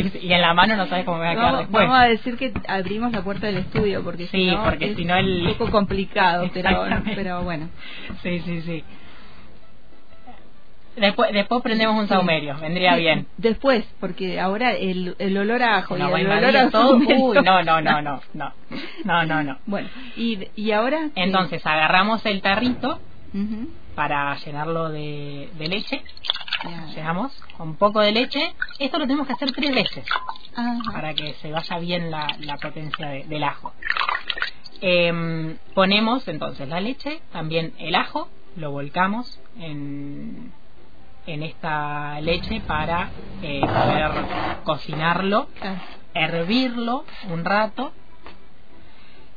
Sí, 0.02 0.12
y 0.22 0.34
en 0.34 0.42
la 0.42 0.54
mano 0.54 0.76
no 0.76 0.88
sabes 0.88 1.06
cómo 1.06 1.18
me 1.20 1.26
va 1.26 1.32
a 1.32 1.36
quedar 1.36 1.58
después. 1.58 1.84
Vamos 1.88 2.00
a 2.00 2.06
decir 2.06 2.38
que 2.38 2.54
abrimos 2.68 3.12
la 3.12 3.24
puerta 3.24 3.48
del 3.48 3.58
estudio, 3.58 4.04
porque 4.04 4.28
sí, 4.28 4.38
si 4.38 4.46
no, 4.48 4.64
porque 4.64 4.92
es 4.92 4.98
si 4.98 5.06
no 5.06 5.16
el... 5.16 5.48
un 5.48 5.54
poco 5.54 5.72
complicado, 5.72 6.50
pero, 6.54 6.86
pero 7.16 7.44
bueno. 7.44 7.70
Sí, 8.22 8.40
sí, 8.40 8.62
sí. 8.62 8.84
Después, 10.98 11.34
después 11.34 11.62
prendemos 11.62 12.00
un 12.00 12.08
saumerio, 12.08 12.58
vendría 12.60 12.96
bien. 12.96 13.28
Después, 13.38 13.86
porque 14.00 14.40
ahora 14.40 14.72
el, 14.72 15.16
el 15.20 15.38
olor 15.38 15.62
a 15.62 15.78
ajo 15.78 15.98
y 15.98 16.02
el 16.02 16.32
olor 16.32 16.56
a 16.56 16.70
todo. 16.70 16.96
Uy, 16.96 17.36
no, 17.44 17.64
no, 17.64 17.82
no, 17.82 18.02
no, 18.02 18.22
no, 18.34 18.54
no, 19.04 19.26
no, 19.26 19.44
no. 19.44 19.58
Bueno, 19.66 19.90
y, 20.16 20.48
y 20.56 20.72
ahora. 20.72 21.10
Entonces 21.16 21.66
agarramos 21.66 22.26
el 22.26 22.42
tarrito 22.42 23.00
para 23.94 24.36
llenarlo 24.38 24.90
de, 24.90 25.50
de 25.58 25.68
leche. 25.68 26.02
Llenamos 26.96 27.34
con 27.58 27.70
un 27.70 27.76
poco 27.76 28.02
de 28.02 28.12
leche. 28.12 28.54
Esto 28.80 29.00
lo 29.00 29.06
tenemos 29.06 29.28
que 29.28 29.34
hacer 29.34 29.52
tres 29.52 29.74
veces 29.74 30.06
para 30.92 31.14
que 31.14 31.34
se 31.36 31.52
vaya 31.52 31.80
bien 31.80 32.12
la, 32.12 32.28
la 32.40 32.58
potencia 32.58 33.08
del 33.08 33.44
ajo. 33.44 33.74
Eh, 34.82 35.58
ponemos 35.74 36.28
entonces 36.28 36.68
la 36.68 36.80
leche, 36.80 37.22
también 37.32 37.74
el 37.80 37.96
ajo, 37.96 38.30
lo 38.56 38.72
volcamos 38.72 39.40
en 39.60 40.52
en 41.28 41.44
esta 41.44 42.20
leche 42.22 42.62
para 42.62 43.10
eh, 43.42 43.62
poder 43.62 44.12
cocinarlo, 44.64 45.48
hervirlo 46.14 47.04
un 47.30 47.44
rato 47.44 47.92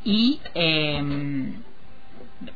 y 0.04 0.40
eh, 0.54 1.52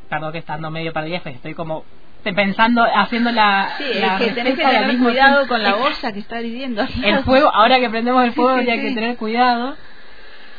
perdón 0.08 0.32
que 0.32 0.38
estando 0.38 0.70
medio 0.70 0.92
perdida, 0.92 1.20
pues 1.22 1.36
estoy 1.36 1.54
como 1.54 1.84
pensando, 2.22 2.84
haciendo 2.84 3.32
la. 3.32 3.74
Sí, 3.78 3.84
es 3.84 4.12
que 4.18 4.32
tenés 4.32 4.56
que 4.56 4.64
tener 4.64 4.98
cuidado 4.98 5.48
con 5.48 5.62
la 5.62 5.76
olla 5.76 6.12
que 6.12 6.20
está 6.20 6.38
viviendo. 6.40 6.86
El 7.02 7.24
fuego, 7.24 7.50
ahora 7.52 7.80
que 7.80 7.90
prendemos 7.90 8.24
el 8.24 8.32
fuego, 8.32 8.60
ya 8.60 8.74
hay 8.74 8.80
que 8.80 8.92
tener 8.92 9.16
cuidado. 9.16 9.76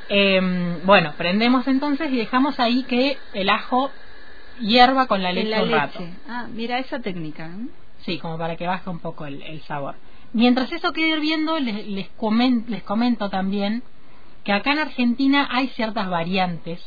Eh, 0.10 0.42
bueno, 0.84 1.14
prendemos 1.18 1.66
entonces 1.68 2.12
y 2.12 2.18
dejamos 2.18 2.60
ahí 2.60 2.84
que 2.84 3.18
el 3.34 3.50
ajo 3.50 3.90
hierva 4.60 5.08
con 5.08 5.24
la 5.24 5.32
leche 5.32 5.62
un 5.62 5.72
rato. 5.72 6.00
Ah, 6.28 6.48
mira 6.54 6.80
esa 6.80 7.00
técnica. 7.00 7.46
¿eh? 7.46 7.68
Sí, 8.06 8.20
como 8.20 8.38
para 8.38 8.58
que 8.58 8.68
baje 8.68 8.90
un 8.90 9.00
poco 9.00 9.26
el, 9.26 9.62
sabor. 9.62 9.96
Mientras 10.34 10.72
eso 10.72 10.92
quede 10.92 11.10
hirviendo, 11.10 11.60
les, 11.60 11.88
les, 11.88 12.10
les 12.68 12.84
comento 12.84 13.30
también 13.30 13.84
que 14.44 14.52
acá 14.52 14.74
en 14.74 14.80
Argentina 14.80 15.48
hay 15.50 15.70
ciertas 15.70 16.10
variantes 16.10 16.82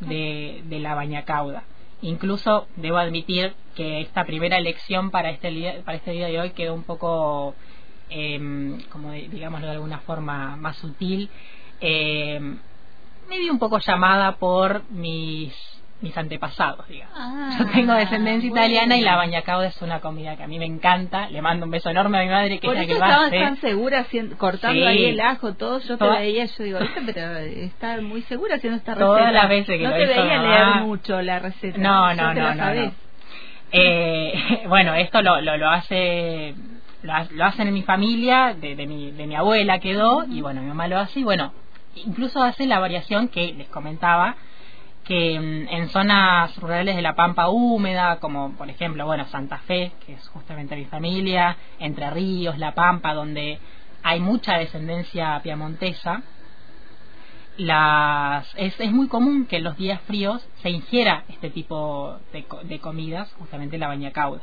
de, 0.00 0.62
de 0.64 0.80
la 0.80 0.94
bañacauda. 0.94 1.62
Incluso 2.02 2.66
debo 2.76 2.98
admitir 2.98 3.54
que 3.74 4.00
esta 4.00 4.24
primera 4.24 4.58
elección 4.58 5.10
para 5.10 5.30
este 5.30 5.48
día, 5.48 5.82
para 5.84 5.96
este 5.98 6.12
día 6.12 6.26
de 6.26 6.40
hoy 6.40 6.50
quedó 6.50 6.74
un 6.74 6.84
poco, 6.84 7.54
eh, 8.10 8.78
como 8.90 9.12
digámoslo 9.12 9.66
de 9.66 9.72
alguna 9.72 10.00
forma, 10.00 10.56
más 10.56 10.76
sutil. 10.76 11.30
Eh, 11.80 12.38
me 13.28 13.38
vi 13.38 13.50
un 13.50 13.58
poco 13.58 13.78
llamada 13.78 14.36
por 14.36 14.88
mis 14.90 15.54
mis 16.00 16.16
antepasados, 16.16 16.86
digamos. 16.88 17.14
Ah, 17.16 17.56
Yo 17.58 17.66
tengo 17.66 17.94
descendencia 17.94 18.48
italiana 18.48 18.96
y 18.96 19.00
la 19.00 19.16
bañacauda 19.16 19.66
es 19.66 19.80
una 19.80 20.00
comida 20.00 20.36
que 20.36 20.42
a 20.42 20.46
mí 20.46 20.58
me 20.58 20.66
encanta. 20.66 21.28
Le 21.30 21.40
mando 21.40 21.64
un 21.64 21.70
beso 21.70 21.88
enorme 21.90 22.18
a 22.18 22.22
mi 22.22 22.28
madre 22.28 22.58
que 22.58 22.66
Por 22.66 22.76
es 22.76 22.86
la 22.86 22.94
que 22.94 23.00
va 23.00 23.30
tan 23.30 23.56
segura 23.58 24.06
cortando 24.36 24.86
ahí 24.86 25.06
el 25.06 25.20
ajo, 25.20 25.54
todo. 25.54 25.80
Yo 25.80 25.96
te 25.96 26.08
veía, 26.08 26.44
yo 26.44 26.64
digo, 26.64 26.78
pero 27.06 27.38
está 27.38 28.00
muy 28.00 28.22
segura 28.22 28.56
haciendo 28.56 28.78
esta 28.78 28.94
receta. 28.94 29.06
Todas 29.06 29.32
las 29.32 29.48
veces 29.48 29.78
que 29.78 29.84
no 29.84 29.90
lo 29.90 29.96
te 29.96 30.06
veía 30.06 30.42
leer 30.42 30.66
mucho 30.82 31.22
la 31.22 31.38
receta. 31.38 31.78
No, 31.78 32.14
no, 32.14 32.34
no, 32.34 32.54
no, 32.54 32.92
Eh, 33.72 34.64
bueno, 34.68 34.94
esto 34.94 35.22
lo, 35.22 35.40
lo, 35.40 35.56
lo 35.56 35.70
hace 35.70 36.54
lo, 37.06 37.44
hacen 37.44 37.68
en 37.68 37.74
mi 37.74 37.82
familia, 37.82 38.54
de, 38.58 38.74
de, 38.76 38.86
mi, 38.86 39.12
de 39.12 39.26
mi 39.26 39.34
abuela 39.34 39.78
quedó, 39.78 40.24
y 40.28 40.40
bueno, 40.40 40.60
mi 40.60 40.68
mamá 40.68 40.88
lo 40.88 40.98
hace, 40.98 41.20
y 41.20 41.24
bueno, 41.24 41.52
incluso 41.94 42.42
hace 42.42 42.66
la 42.66 42.78
variación 42.78 43.28
que 43.28 43.52
les 43.52 43.68
comentaba, 43.68 44.36
que 45.06 45.38
mm, 45.38 45.68
en 45.68 45.88
zonas 45.90 46.56
rurales 46.56 46.96
de 46.96 47.02
la 47.02 47.14
Pampa 47.14 47.48
húmeda, 47.48 48.18
como 48.18 48.52
por 48.52 48.68
ejemplo, 48.68 49.06
bueno, 49.06 49.24
Santa 49.26 49.58
Fe, 49.58 49.92
que 50.04 50.14
es 50.14 50.28
justamente 50.28 50.76
mi 50.76 50.84
familia, 50.86 51.56
Entre 51.78 52.10
Ríos, 52.10 52.58
La 52.58 52.74
Pampa, 52.74 53.14
donde 53.14 53.58
hay 54.02 54.20
mucha 54.20 54.58
descendencia 54.58 55.40
piamontesa, 55.42 56.22
las, 57.56 58.52
es, 58.56 58.78
muy 58.92 59.08
común 59.08 59.46
que 59.46 59.56
en 59.56 59.64
los 59.64 59.78
días 59.78 60.00
fríos 60.02 60.46
se 60.62 60.70
ingiera 60.70 61.24
este 61.28 61.50
tipo 61.50 62.18
de, 62.32 62.78
comidas, 62.80 63.32
justamente 63.38 63.78
la 63.78 63.88
bañacauda, 63.88 64.42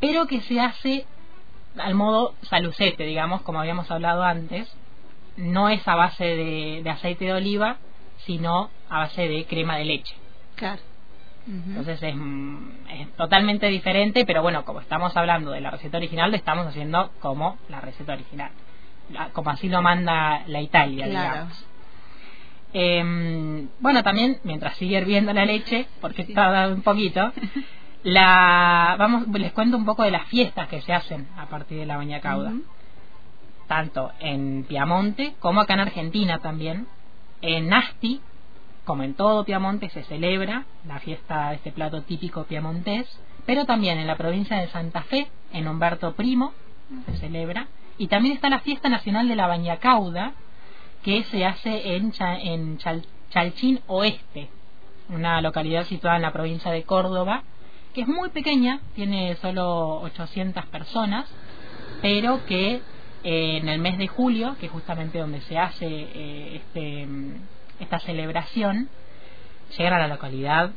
pero 0.00 0.26
que 0.26 0.40
se 0.40 0.58
hace 0.58 1.06
al 1.78 1.94
modo 1.94 2.34
salucete, 2.42 3.04
digamos, 3.04 3.42
como 3.42 3.60
habíamos 3.60 3.90
hablado 3.90 4.24
antes, 4.24 4.66
no 5.36 5.68
es 5.68 5.86
a 5.86 5.94
base 5.94 6.24
de 6.82 6.90
aceite 6.90 7.26
de 7.26 7.34
oliva, 7.34 7.76
sino 8.26 8.70
a 8.90 8.98
base 8.98 9.28
de 9.28 9.46
crema 9.46 9.76
de 9.76 9.84
leche. 9.84 10.14
Claro. 10.56 10.82
Entonces 11.48 12.02
es, 12.02 12.14
es, 12.90 13.16
totalmente 13.16 13.68
diferente, 13.68 14.24
pero 14.26 14.42
bueno, 14.42 14.64
como 14.64 14.80
estamos 14.80 15.16
hablando 15.16 15.52
de 15.52 15.60
la 15.60 15.70
receta 15.70 15.96
original, 15.96 16.32
lo 16.32 16.36
estamos 16.36 16.66
haciendo 16.66 17.12
como 17.20 17.56
la 17.68 17.80
receta 17.80 18.14
original, 18.14 18.50
como 19.32 19.50
así 19.50 19.68
lo 19.68 19.80
manda 19.80 20.42
la 20.48 20.60
Italia, 20.60 21.06
digamos. 21.06 21.66
Eh, 22.72 23.68
bueno, 23.78 24.02
también 24.02 24.38
mientras 24.42 24.76
sigue 24.76 24.98
hirviendo 24.98 25.32
la 25.32 25.44
leche, 25.44 25.86
porque 26.00 26.22
está 26.22 26.66
un 26.66 26.82
poquito, 26.82 27.32
la 28.02 28.96
vamos 28.98 29.28
les 29.28 29.52
cuento 29.52 29.76
un 29.76 29.84
poco 29.84 30.02
de 30.02 30.10
las 30.10 30.26
fiestas 30.26 30.66
que 30.66 30.82
se 30.82 30.92
hacen 30.92 31.28
a 31.38 31.46
partir 31.46 31.78
de 31.78 31.86
la 31.86 31.96
bañacauda, 31.96 32.54
tanto 33.68 34.10
en 34.18 34.64
Piamonte 34.64 35.34
como 35.38 35.60
acá 35.60 35.74
en 35.74 35.80
Argentina 35.80 36.40
también 36.40 36.88
en 37.42 37.72
Asti, 37.72 38.20
como 38.84 39.02
en 39.02 39.14
todo 39.14 39.44
Piamonte, 39.44 39.90
se 39.90 40.04
celebra 40.04 40.64
la 40.86 41.00
fiesta 41.00 41.50
de 41.50 41.56
este 41.56 41.72
plato 41.72 42.02
típico 42.02 42.44
piamontés, 42.44 43.06
pero 43.44 43.64
también 43.64 43.98
en 43.98 44.06
la 44.06 44.16
provincia 44.16 44.58
de 44.58 44.68
Santa 44.68 45.02
Fe, 45.02 45.28
en 45.52 45.66
Humberto 45.68 46.14
Primo, 46.14 46.52
se 47.06 47.16
celebra, 47.16 47.68
y 47.98 48.06
también 48.08 48.34
está 48.34 48.48
la 48.48 48.60
fiesta 48.60 48.88
nacional 48.88 49.26
de 49.28 49.36
la 49.36 49.46
Bañacauda, 49.46 50.32
que 51.02 51.24
se 51.24 51.44
hace 51.44 51.94
en 51.94 52.12
Chalchín 53.30 53.80
Oeste, 53.86 54.48
una 55.08 55.40
localidad 55.40 55.84
situada 55.84 56.16
en 56.16 56.22
la 56.22 56.32
provincia 56.32 56.70
de 56.70 56.82
Córdoba, 56.82 57.42
que 57.94 58.02
es 58.02 58.08
muy 58.08 58.28
pequeña, 58.30 58.80
tiene 58.94 59.36
solo 59.36 60.00
800 60.02 60.66
personas, 60.66 61.26
pero 62.02 62.44
que 62.46 62.82
eh, 63.28 63.56
en 63.56 63.68
el 63.68 63.80
mes 63.80 63.98
de 63.98 64.06
julio, 64.06 64.56
que 64.60 64.66
es 64.66 64.72
justamente 64.72 65.18
donde 65.18 65.40
se 65.40 65.58
hace 65.58 65.84
eh, 65.88 66.56
este, 66.62 67.08
esta 67.80 67.98
celebración, 67.98 68.88
llegan 69.76 69.94
a 69.94 69.98
la 69.98 70.06
localidad 70.06 70.70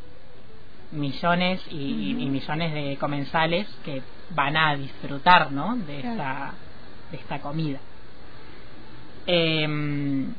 millones 0.92 1.62
y, 1.70 2.16
millones 2.16 2.74
de 2.74 2.98
comensales 2.98 3.68
que 3.86 4.02
van 4.32 4.58
a 4.58 4.76
disfrutar 4.76 5.52
¿no? 5.52 5.76
de, 5.76 6.00
esta, 6.00 6.56
de 7.12 7.18
esta 7.18 7.40
comida. 7.40 7.78
Em, 9.28 10.34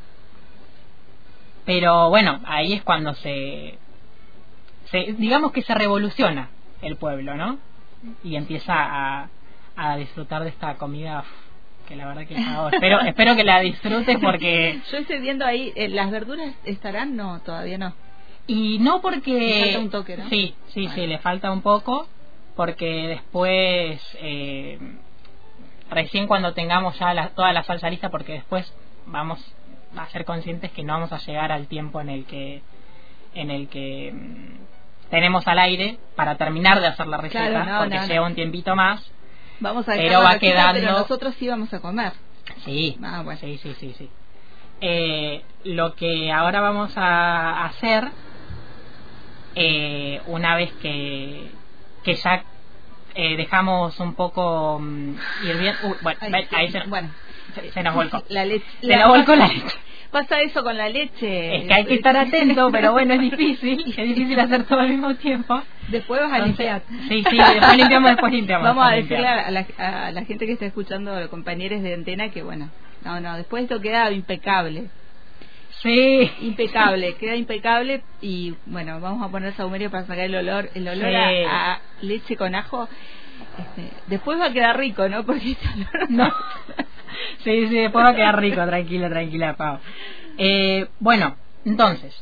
pero 1.64 2.08
bueno, 2.08 2.40
ahí 2.44 2.72
es 2.72 2.82
cuando 2.82 3.14
se, 3.14 3.78
se, 4.86 5.14
digamos 5.16 5.52
que 5.52 5.62
se 5.62 5.76
revoluciona 5.76 6.48
el 6.82 6.96
pueblo, 6.96 7.36
¿no? 7.36 7.58
y 8.24 8.34
empieza 8.34 8.74
a, 8.74 9.28
a 9.76 9.96
disfrutar 9.96 10.42
de 10.42 10.48
esta 10.48 10.74
comida 10.74 11.22
que 11.90 11.96
la 11.96 12.06
verdad 12.06 12.24
que 12.24 12.36
espero 12.72 13.00
espero 13.00 13.34
que 13.34 13.42
la 13.42 13.58
disfrutes 13.58 14.16
porque 14.22 14.80
yo 14.92 14.98
estoy 14.98 15.18
viendo 15.18 15.44
ahí 15.44 15.72
eh, 15.74 15.88
las 15.88 16.08
verduras 16.12 16.54
estarán 16.64 17.16
no 17.16 17.40
todavía 17.40 17.78
no. 17.78 17.92
Y 18.46 18.78
no 18.78 19.00
porque 19.00 19.32
le 19.32 19.64
falta 19.64 19.78
un 19.80 19.90
toque 19.90 20.16
¿no? 20.16 20.28
sí 20.28 20.54
sí 20.68 20.88
sí 20.94 21.06
le 21.08 21.18
falta 21.18 21.50
un 21.50 21.62
poco 21.62 22.06
porque 22.54 23.08
después 23.08 24.00
eh, 24.20 24.78
recién 25.90 26.28
cuando 26.28 26.54
tengamos 26.54 26.96
ya 26.96 27.12
la, 27.12 27.30
toda 27.30 27.52
la 27.52 27.64
salsa 27.64 27.90
lista 27.90 28.08
porque 28.08 28.34
después 28.34 28.72
vamos 29.06 29.40
a 29.96 30.06
ser 30.10 30.24
conscientes 30.24 30.70
que 30.70 30.84
no 30.84 30.92
vamos 30.92 31.12
a 31.12 31.18
llegar 31.18 31.50
al 31.50 31.66
tiempo 31.66 32.00
en 32.00 32.08
el 32.08 32.24
que 32.24 32.62
en 33.34 33.50
el 33.50 33.68
que 33.68 34.12
mm, 34.12 35.10
tenemos 35.10 35.44
al 35.48 35.58
aire 35.58 35.98
para 36.14 36.36
terminar 36.36 36.80
de 36.80 36.86
hacer 36.86 37.08
la 37.08 37.16
receta 37.16 37.78
porque 37.80 37.98
lleva 38.06 38.26
un 38.26 38.36
tiempito 38.36 38.76
más 38.76 39.12
vamos 39.60 39.88
a 39.88 39.92
pero 39.92 40.20
va 40.22 40.38
quedando 40.38 40.80
pero 40.80 40.92
nosotros 40.92 41.34
sí 41.38 41.48
vamos 41.48 41.72
a 41.72 41.80
comer 41.80 42.12
sí 42.64 42.98
ah, 43.02 43.22
bueno. 43.22 43.40
sí 43.40 43.58
sí 43.62 43.74
sí 43.78 43.94
sí 43.96 44.10
eh, 44.80 45.42
lo 45.64 45.94
que 45.94 46.32
ahora 46.32 46.60
vamos 46.60 46.92
a 46.96 47.64
hacer 47.66 48.08
eh, 49.54 50.20
una 50.26 50.56
vez 50.56 50.72
que 50.80 51.50
que 52.02 52.14
ya 52.14 52.44
eh, 53.14 53.36
dejamos 53.36 53.98
un 54.00 54.14
poco 54.14 54.76
um, 54.76 55.16
hirviendo. 55.42 55.96
bueno, 56.02 56.20
ahí 56.52 56.70
se, 56.70 56.80
bueno, 56.86 57.10
se, 57.72 57.82
nos 57.82 57.94
volcó. 57.94 58.22
La 58.28 58.44
leche, 58.44 58.66
se 58.80 58.96
nos 58.96 59.08
volcó 59.08 59.34
la 59.34 59.48
leche. 59.48 59.76
Pasa 60.10 60.40
eso 60.40 60.64
con 60.64 60.76
la 60.76 60.88
leche. 60.88 61.56
Es 61.56 61.64
que 61.66 61.74
hay 61.74 61.84
que 61.84 61.94
estar 61.94 62.16
atento, 62.16 62.70
pero 62.72 62.92
bueno, 62.92 63.14
es 63.14 63.20
difícil. 63.20 63.94
Es 63.96 64.08
difícil 64.08 64.40
hacer 64.40 64.64
todo 64.64 64.80
al 64.80 64.88
mismo 64.88 65.14
tiempo. 65.14 65.62
Después 65.88 66.20
vas 66.20 66.32
a 66.32 66.38
limpiar. 66.40 66.82
Sí, 67.08 67.24
sí, 67.30 67.36
después 67.36 67.76
limpiamos, 67.76 68.10
después 68.10 68.32
limpiamos. 68.32 68.64
Vamos 68.64 68.90
a 68.90 68.94
decirle 68.96 69.28
a 69.28 69.50
la, 69.50 69.66
a 69.78 70.10
la, 70.10 70.24
gente 70.24 70.46
que 70.46 70.52
está 70.52 70.66
escuchando, 70.66 71.28
compañeros 71.30 71.82
de 71.82 71.94
antena, 71.94 72.30
que 72.30 72.42
bueno, 72.42 72.70
no, 73.04 73.20
no, 73.20 73.36
después 73.36 73.62
esto 73.62 73.80
queda 73.80 74.10
impecable. 74.10 74.88
Sí. 75.82 76.30
Impecable, 76.42 77.14
queda 77.14 77.36
impecable 77.36 78.02
y 78.20 78.54
bueno, 78.66 79.00
vamos 79.00 79.26
a 79.26 79.30
poner 79.30 79.54
saumerio 79.54 79.90
para 79.90 80.06
sacar 80.06 80.24
el 80.24 80.34
olor, 80.34 80.70
el 80.74 80.86
olor 80.86 81.14
a, 81.14 81.80
leche 82.02 82.36
con 82.36 82.54
ajo. 82.54 82.88
Este, 83.58 83.90
después 84.06 84.38
va 84.38 84.46
a 84.46 84.52
quedar 84.52 84.76
rico, 84.76 85.08
¿no? 85.08 85.24
Porque 85.24 85.52
este 85.52 85.66
no. 86.08 86.30
sí, 87.44 87.68
sí, 87.68 87.76
después 87.76 88.04
va 88.04 88.10
a 88.10 88.14
quedar 88.14 88.38
rico, 88.40 88.64
tranquila, 88.64 89.08
tranquila, 89.08 89.56
Pau. 89.56 89.78
Eh, 90.38 90.88
bueno, 90.98 91.36
entonces, 91.64 92.14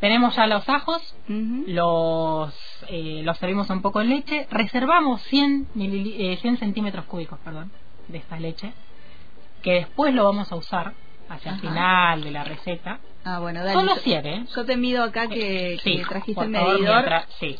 tenemos 0.00 0.36
ya 0.36 0.46
los 0.46 0.68
ajos, 0.68 1.16
los, 1.28 2.54
eh, 2.88 3.22
los 3.24 3.38
servimos 3.38 3.68
un 3.70 3.82
poco 3.82 4.00
en 4.00 4.10
leche, 4.10 4.46
reservamos 4.50 5.22
100, 5.22 5.68
eh, 5.78 6.38
100 6.40 6.58
centímetros 6.58 7.04
cúbicos 7.06 7.38
perdón, 7.40 7.70
de 8.08 8.18
esta 8.18 8.38
leche, 8.38 8.72
que 9.62 9.72
después 9.72 10.14
lo 10.14 10.24
vamos 10.24 10.52
a 10.52 10.56
usar 10.56 10.92
hacia 11.28 11.52
el 11.54 11.60
final 11.60 12.22
de 12.22 12.30
la 12.30 12.44
receta. 12.44 13.00
Ah, 13.24 13.40
bueno, 13.40 13.60
dale. 13.64 13.72
Solo 13.72 13.96
100, 13.96 14.26
¿eh? 14.26 14.46
Yo 14.54 14.64
te 14.64 14.76
mido 14.76 15.02
acá 15.02 15.26
que, 15.28 15.78
que 15.82 16.04
trajiste 16.08 16.44
el 16.44 16.50
medidor. 16.50 17.10
sí. 17.40 17.58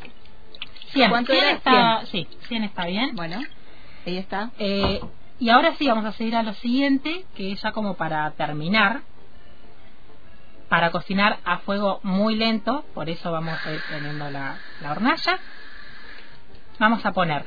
100. 0.93 1.11
¿Cuánto 1.11 1.33
100 1.33 1.45
está, 1.47 2.03
100. 2.07 2.27
Sí, 2.31 2.39
100 2.49 2.65
está 2.65 2.87
bien. 2.87 3.17
Bueno, 3.17 3.41
ahí 4.07 4.19
está. 4.19 4.51
Eh, 4.59 5.01
y 5.39 5.51
ahora 5.51 5.75
sí, 5.77 5.87
vamos 5.87 6.05
a 6.05 6.13
seguir 6.13 6.37
a 6.37 6.43
lo 6.43 6.55
siguiente, 6.55 7.27
que 7.35 7.53
es 7.53 7.63
ya 7.63 7.73
como 7.73 7.95
para 7.95 8.31
terminar. 8.33 9.03
Para 10.69 10.91
cocinar 10.91 11.39
a 11.45 11.59
fuego 11.59 12.01
muy 12.03 12.35
lento, 12.35 12.85
por 12.93 13.09
eso 13.09 13.31
vamos 13.31 13.57
a 13.65 13.73
ir 13.73 13.81
teniendo 13.89 14.29
la, 14.31 14.57
la 14.83 14.91
hornalla. 14.91 15.39
Vamos 16.79 17.07
a 17.07 17.13
poner 17.13 17.45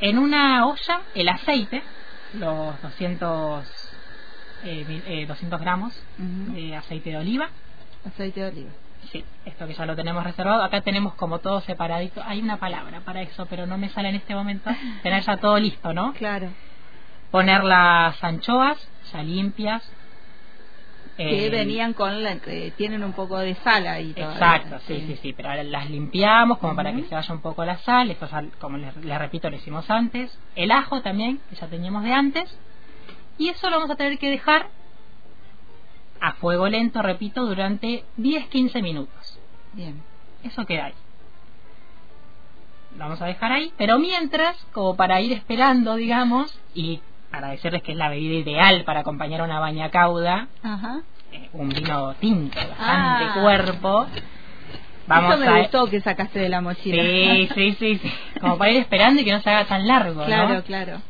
en 0.00 0.18
una 0.18 0.66
olla 0.66 1.02
el 1.14 1.28
aceite, 1.28 1.82
los 2.34 2.80
200 2.82 3.86
eh, 4.64 5.26
200 5.28 5.60
eh, 5.60 5.62
gramos 5.62 6.02
de 6.18 6.76
aceite 6.76 7.10
de 7.10 7.18
oliva. 7.18 7.48
Aceite 8.04 8.40
de 8.40 8.48
oliva. 8.48 8.70
Sí, 9.12 9.24
esto 9.44 9.66
que 9.66 9.74
ya 9.74 9.86
lo 9.86 9.96
tenemos 9.96 10.24
reservado. 10.24 10.62
Acá 10.62 10.80
tenemos 10.80 11.14
como 11.14 11.38
todo 11.38 11.60
separadito. 11.60 12.22
Hay 12.24 12.40
una 12.40 12.58
palabra 12.58 13.00
para 13.00 13.22
eso, 13.22 13.46
pero 13.46 13.66
no 13.66 13.78
me 13.78 13.88
sale 13.90 14.08
en 14.08 14.16
este 14.16 14.34
momento. 14.34 14.70
Tener 15.02 15.22
ya 15.22 15.36
todo 15.36 15.58
listo, 15.58 15.92
¿no? 15.92 16.12
Claro. 16.14 16.48
Poner 17.30 17.64
las 17.64 18.22
anchoas 18.22 18.78
ya 19.12 19.22
limpias. 19.22 19.88
Que 21.16 21.46
eh, 21.46 21.50
venían 21.50 21.94
con 21.94 22.22
la, 22.22 22.36
tienen 22.76 23.02
un 23.02 23.14
poco 23.14 23.38
de 23.38 23.54
sal 23.56 23.86
ahí. 23.86 24.12
Exacto, 24.14 24.78
sí, 24.86 25.02
sí, 25.06 25.18
sí, 25.22 25.32
pero 25.32 25.48
ahora 25.48 25.64
las 25.64 25.88
limpiamos 25.88 26.58
como 26.58 26.76
para 26.76 26.92
que 26.92 27.04
se 27.04 27.14
vaya 27.14 27.32
un 27.32 27.40
poco 27.40 27.64
la 27.64 27.78
sal. 27.78 28.10
Esto, 28.10 28.28
como 28.60 28.76
les, 28.76 28.94
les 28.98 29.18
repito, 29.18 29.48
lo 29.48 29.56
hicimos 29.56 29.88
antes. 29.88 30.38
El 30.56 30.70
ajo 30.70 31.00
también, 31.00 31.40
que 31.48 31.56
ya 31.56 31.68
teníamos 31.68 32.04
de 32.04 32.12
antes 32.12 32.58
y 33.38 33.50
eso 33.50 33.68
lo 33.68 33.76
vamos 33.76 33.90
a 33.90 33.96
tener 33.96 34.18
que 34.18 34.30
dejar 34.30 34.68
a 36.20 36.32
fuego 36.34 36.68
lento, 36.68 37.02
repito, 37.02 37.46
durante 37.46 38.04
10-15 38.18 38.82
minutos. 38.82 39.38
Bien. 39.72 40.02
Eso 40.42 40.64
queda 40.64 40.86
ahí. 40.86 40.94
Lo 42.92 43.04
vamos 43.04 43.20
a 43.20 43.26
dejar 43.26 43.52
ahí, 43.52 43.72
pero 43.76 43.98
mientras, 43.98 44.56
como 44.72 44.96
para 44.96 45.20
ir 45.20 45.32
esperando, 45.32 45.96
digamos, 45.96 46.58
y 46.74 47.00
para 47.30 47.48
decirles 47.48 47.82
que 47.82 47.92
es 47.92 47.98
la 47.98 48.08
bebida 48.08 48.36
ideal 48.36 48.84
para 48.84 49.00
acompañar 49.00 49.42
a 49.42 49.44
una 49.44 49.60
baña 49.60 49.90
cauda, 49.90 50.48
eh, 51.32 51.50
un 51.52 51.68
vino 51.68 52.14
tinto, 52.14 52.56
bastante 52.56 53.24
ah. 53.24 53.38
cuerpo. 53.40 54.06
Vamos 55.06 55.34
Eso 55.34 55.44
me 55.44 55.60
gustó 55.60 55.86
que 55.86 56.00
sacaste 56.00 56.38
de 56.38 56.48
la 56.48 56.60
mochila. 56.60 57.02
Sí, 57.02 57.48
sí, 57.54 57.76
sí, 57.78 57.98
sí. 57.98 58.12
Como 58.40 58.58
para 58.58 58.72
ir 58.72 58.78
esperando 58.78 59.20
y 59.20 59.24
que 59.24 59.32
no 59.32 59.40
se 59.40 59.50
haga 59.50 59.66
tan 59.66 59.86
largo, 59.86 60.24
Claro, 60.24 60.62
claro. 60.64 61.00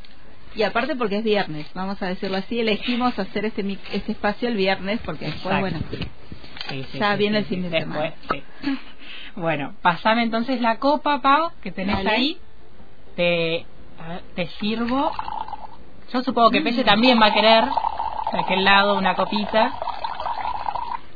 Y 0.57 0.63
aparte 0.63 0.97
porque 0.97 1.19
es 1.19 1.25
viernes, 1.25 1.67
vamos 1.75 2.03
a 2.03 2.07
decirlo 2.07 2.39
así, 2.39 2.59
elegimos 2.59 3.19
hacer 3.19 3.45
este 3.45 3.79
este 3.93 4.13
espacio 4.13 4.49
el 4.49 4.57
viernes 4.57 5.01
porque 5.05 5.27
después, 5.27 5.61
bueno, 5.61 5.79
ya 6.95 7.15
viene 7.17 7.39
el 7.39 7.45
fin 7.45 7.63
de 7.63 7.79
semana. 7.79 8.15
Bueno, 9.35 9.75
pasame 9.83 10.23
entonces 10.23 10.63
la 10.63 10.79
copa, 10.79 11.21
Pau, 11.21 11.51
que 11.63 11.73
tenés 11.73 12.07
ahí. 12.07 12.39
Te, 13.17 13.67
te 14.35 14.47
sirvo. 14.59 15.13
Yo 16.11 16.23
supongo 16.23 16.51
que 16.51 16.63
Pelle 16.63 16.85
también 16.85 17.21
va 17.21 17.27
a 17.27 17.35
querer 17.35 17.65
de 18.33 18.41
aquel 18.41 18.65
lado 18.65 18.97
una 18.97 19.15
copita. 19.15 19.75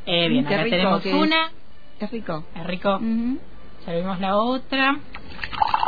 Eh, 0.05 0.29
bien, 0.29 0.47
acá 0.47 0.65
tenemos 0.65 1.05
una. 1.07 1.51
Es 1.99 2.11
rico. 2.11 2.45
Es 2.55 2.67
rico. 2.67 3.01
Servimos 3.87 4.21
la 4.21 4.37
otra. 4.37 4.99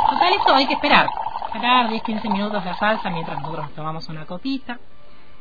Total, 0.09 0.33
eso 0.33 0.55
hay 0.55 0.65
que 0.65 0.73
esperar 0.73 1.07
esperar 1.53 1.87
10-15 1.87 2.31
minutos 2.31 2.65
la 2.65 2.75
salsa 2.75 3.11
mientras 3.11 3.39
nosotros 3.39 3.71
tomamos 3.75 4.09
una 4.09 4.25
copita. 4.25 4.79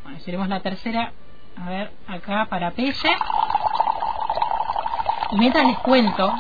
Bueno, 0.03 0.21
seremos 0.21 0.47
la 0.47 0.61
tercera, 0.61 1.11
a 1.57 1.71
ver, 1.71 1.91
acá 2.07 2.47
para 2.51 2.73
Pelle. 2.73 2.93
Y 5.31 5.39
mientras 5.39 5.67
les 5.67 5.79
cuento 5.79 6.35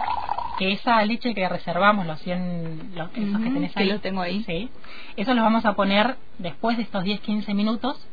que 0.59 0.73
esa 0.73 1.03
leche 1.07 1.35
que 1.35 1.49
reservamos, 1.49 2.05
los 2.07 2.21
100, 2.21 2.93
los, 2.95 3.11
esos 3.17 3.41
que 3.41 3.51
tenés 3.51 3.75
ahí, 3.75 3.89
que 3.89 3.99
tengo 4.01 4.21
ahí. 4.21 4.45
Sí, 4.45 4.71
eso 5.17 5.33
los 5.33 5.43
vamos 5.43 5.65
a 5.65 5.73
poner 5.73 6.19
después 6.37 6.77
de 6.77 6.83
estos 6.83 7.03
10-15 7.05 7.55
minutos, 7.55 8.07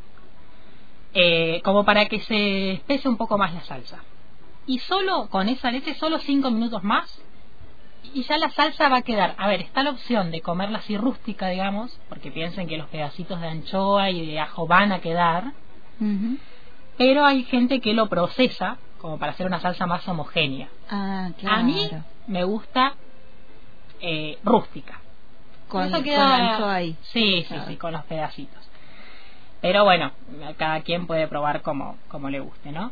eh, 1.13 1.61
como 1.65 1.83
para 1.83 2.05
que 2.05 2.21
se 2.21 2.71
espese 2.71 3.09
un 3.09 3.17
poco 3.17 3.37
más 3.37 3.53
la 3.53 3.61
salsa. 3.61 3.99
Y 4.65 4.79
solo 4.79 5.27
con 5.29 5.49
esa 5.49 5.71
leche, 5.71 5.93
solo 5.95 6.19
5 6.19 6.51
minutos 6.51 6.83
más, 6.85 7.21
y 8.13 8.23
ya 8.23 8.37
la 8.37 8.49
salsa 8.51 8.89
va 8.89 8.97
a 8.97 9.01
quedar. 9.01 9.35
A 9.37 9.47
ver, 9.47 9.61
está 9.61 9.83
la 9.83 9.91
opción 9.91 10.31
de 10.31 10.41
comerla 10.41 10.79
así 10.79 10.97
rústica, 10.97 11.47
digamos, 11.47 11.99
porque 12.09 12.31
piensen 12.31 12.67
que 12.67 12.77
los 12.77 12.87
pedacitos 12.87 13.39
de 13.41 13.47
anchoa 13.47 14.09
y 14.09 14.25
de 14.25 14.39
ajo 14.39 14.67
van 14.67 14.91
a 14.91 14.99
quedar. 14.99 15.53
Pero 16.97 17.25
hay 17.25 17.43
gente 17.43 17.81
que 17.81 17.93
lo 17.93 18.07
procesa 18.07 18.77
como 18.99 19.17
para 19.17 19.31
hacer 19.31 19.47
una 19.47 19.59
salsa 19.59 19.85
más 19.85 20.07
homogénea. 20.07 20.69
Ah, 20.89 21.29
claro. 21.37 21.57
A 21.57 21.63
mí 21.63 21.89
me 22.27 22.43
gusta 22.43 22.93
eh, 24.01 24.37
rústica. 24.43 24.99
Con, 25.67 25.85
eso 25.85 26.03
queda... 26.03 26.53
anchoa 26.53 26.75
ahí. 26.75 26.97
Sí, 27.01 27.45
sí, 27.47 27.55
sí, 27.67 27.77
con 27.77 27.93
los 27.93 28.03
pedacitos. 28.05 28.69
Pero 29.61 29.83
bueno, 29.83 30.11
cada 30.57 30.81
quien 30.81 31.05
puede 31.05 31.27
probar 31.27 31.61
como, 31.61 31.97
como 32.07 32.29
le 32.29 32.39
guste, 32.39 32.71
¿no? 32.71 32.91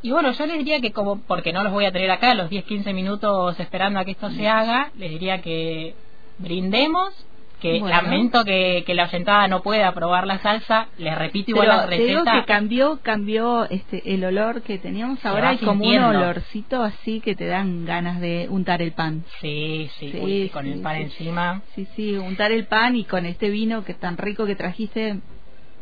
Y 0.00 0.10
bueno, 0.12 0.30
yo 0.32 0.46
les 0.46 0.58
diría 0.58 0.80
que 0.80 0.92
como, 0.92 1.20
porque 1.22 1.52
no 1.52 1.64
los 1.64 1.72
voy 1.72 1.84
a 1.84 1.92
tener 1.92 2.10
acá 2.10 2.34
los 2.34 2.50
10-15 2.50 2.94
minutos 2.94 3.58
esperando 3.58 3.98
a 3.98 4.04
que 4.04 4.12
esto 4.12 4.30
se 4.30 4.46
haga, 4.46 4.90
les 4.96 5.10
diría 5.10 5.42
que 5.42 5.94
brindemos, 6.38 7.12
que 7.60 7.80
lamento 7.80 8.44
que, 8.44 8.84
que, 8.86 8.94
la 8.94 9.08
sentada 9.08 9.48
no 9.48 9.62
pueda 9.62 9.92
probar 9.92 10.26
la 10.26 10.38
salsa, 10.38 10.86
les 10.98 11.18
repito 11.18 11.50
igual 11.50 11.66
la 11.66 11.86
receta. 11.86 11.98
Te 11.98 12.08
digo 12.08 12.24
que 12.24 12.44
cambió, 12.44 13.00
cambió 13.02 13.68
este, 13.68 14.14
el 14.14 14.24
olor 14.24 14.62
que 14.62 14.78
teníamos 14.78 15.24
ahora, 15.26 15.50
hay 15.50 15.58
como 15.58 15.84
un 15.84 15.98
olorcito 15.98 16.82
así 16.82 17.20
que 17.20 17.34
te 17.34 17.46
dan 17.46 17.84
ganas 17.84 18.20
de 18.20 18.46
untar 18.48 18.80
el 18.80 18.92
pan. 18.92 19.24
Sí, 19.40 19.90
sí, 19.98 20.48
con 20.52 20.66
el 20.66 20.80
pan 20.80 20.96
encima. 20.96 21.62
Sí, 21.74 21.88
sí, 21.96 22.16
untar 22.16 22.52
el 22.52 22.66
pan 22.66 22.94
y 22.94 23.04
con 23.04 23.26
este 23.26 23.50
vino 23.50 23.84
que 23.84 23.94
tan 23.94 24.16
rico 24.16 24.46
que 24.46 24.54
trajiste, 24.54 25.18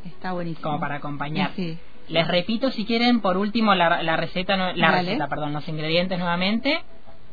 está 0.07 0.33
buenísimo. 0.33 0.63
Como 0.63 0.81
para 0.81 0.97
acompañar. 0.97 1.51
Sí. 1.55 1.79
Les 2.09 2.27
repito, 2.27 2.71
si 2.71 2.85
quieren, 2.85 3.21
por 3.21 3.37
último, 3.37 3.75
la, 3.75 4.03
la 4.03 4.17
receta, 4.17 4.57
la 4.75 4.91
receta, 4.93 5.29
perdón, 5.29 5.53
los 5.53 5.67
ingredientes 5.69 6.19
nuevamente. 6.19 6.83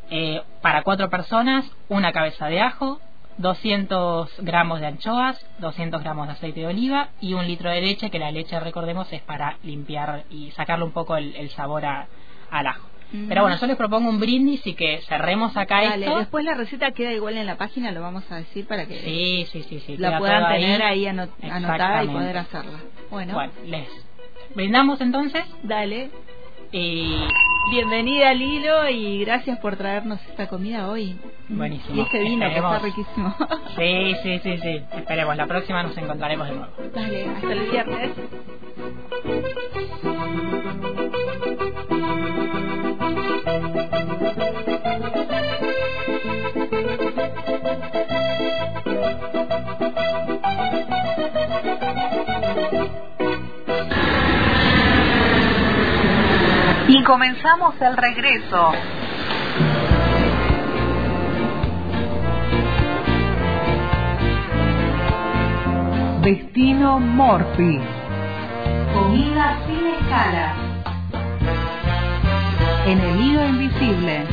Eh, 0.10 0.42
para 0.62 0.84
cuatro 0.84 1.10
personas, 1.10 1.66
una 1.90 2.12
cabeza 2.12 2.48
de 2.48 2.62
ajo, 2.62 3.00
200 3.38 4.32
gramos 4.40 4.80
de 4.80 4.88
anchoas, 4.88 5.44
200 5.60 6.04
gramos 6.04 6.28
de 6.28 6.34
aceite 6.34 6.60
de 6.62 6.68
oliva 6.68 7.10
y 7.22 7.34
un 7.34 7.48
litro 7.48 7.70
de 7.70 7.82
leche, 7.82 8.10
que 8.10 8.20
la 8.20 8.32
leche, 8.32 8.60
recordemos, 8.60 9.12
es 9.12 9.22
para 9.22 9.58
limpiar 9.64 10.26
y 10.30 10.52
sacarle 10.52 10.86
un 10.86 10.92
poco 10.92 11.16
el, 11.16 11.50
sabor 11.52 11.86
al 11.86 12.68
ajo. 12.68 12.90
Pero 13.28 13.44
bueno, 13.44 13.58
yo 13.58 13.68
les 13.68 13.78
propongo 13.78 14.10
un 14.10 14.20
brindis 14.20 14.66
y 14.66 14.74
que 14.74 15.00
cerremos 15.08 15.56
acá 15.56 15.84
esto. 15.84 16.18
Después 16.18 16.44
la 16.46 16.56
receta 16.56 16.92
queda 16.92 17.12
igual 17.14 17.38
en 17.38 17.46
la 17.46 17.58
página, 17.58 17.92
lo 17.92 18.02
vamos 18.02 18.24
a 18.32 18.38
decir 18.38 18.66
para 18.66 18.88
que 18.88 19.00
sí, 19.02 19.48
sí, 19.52 19.64
sí, 19.70 19.80
sí, 19.82 19.98
la 19.98 20.18
puedan 20.18 20.52
tener 20.52 20.82
ahí, 20.82 21.06
anotada 21.06 22.04
y 22.04 22.08
poder 22.08 22.38
hacerla. 22.40 22.80
Bueno. 23.12 23.36
bueno, 23.36 23.54
les 23.66 23.88
brindamos 24.56 25.02
entonces. 25.02 25.44
Dale. 25.64 26.10
Y 26.72 27.16
bienvenida 27.70 28.34
Lilo 28.34 28.90
y 28.90 29.20
gracias 29.24 29.60
por 29.60 29.76
traernos 29.76 30.20
esta 30.28 30.48
comida 30.48 30.90
hoy. 30.90 31.16
Buenísimo. 31.50 31.96
Y 31.96 32.02
este 32.02 32.20
vino 32.20 32.50
que 32.50 32.56
está 32.56 32.80
riquísimo. 32.80 33.36
Sí, 33.76 34.16
sí, 34.24 34.40
sí, 34.44 34.58
sí. 34.58 34.82
Esperemos, 34.96 35.36
la 35.36 35.48
próxima 35.48 35.84
nos 35.84 35.98
encontraremos 35.98 36.48
de 36.48 36.56
nuevo. 36.56 36.74
Dale, 36.94 37.26
hasta 37.26 37.52
el 37.52 37.70
viernes. 37.70 38.12
Comenzamos 57.54 57.82
el 57.82 57.98
regreso. 57.98 58.72
Destino 66.22 67.00
Morphy. 67.00 67.80
Comida 68.94 69.58
sin 69.68 69.88
escala. 69.88 70.56
En 72.86 73.00
el 73.00 73.22
hilo 73.22 73.46
invisible. 73.46 74.33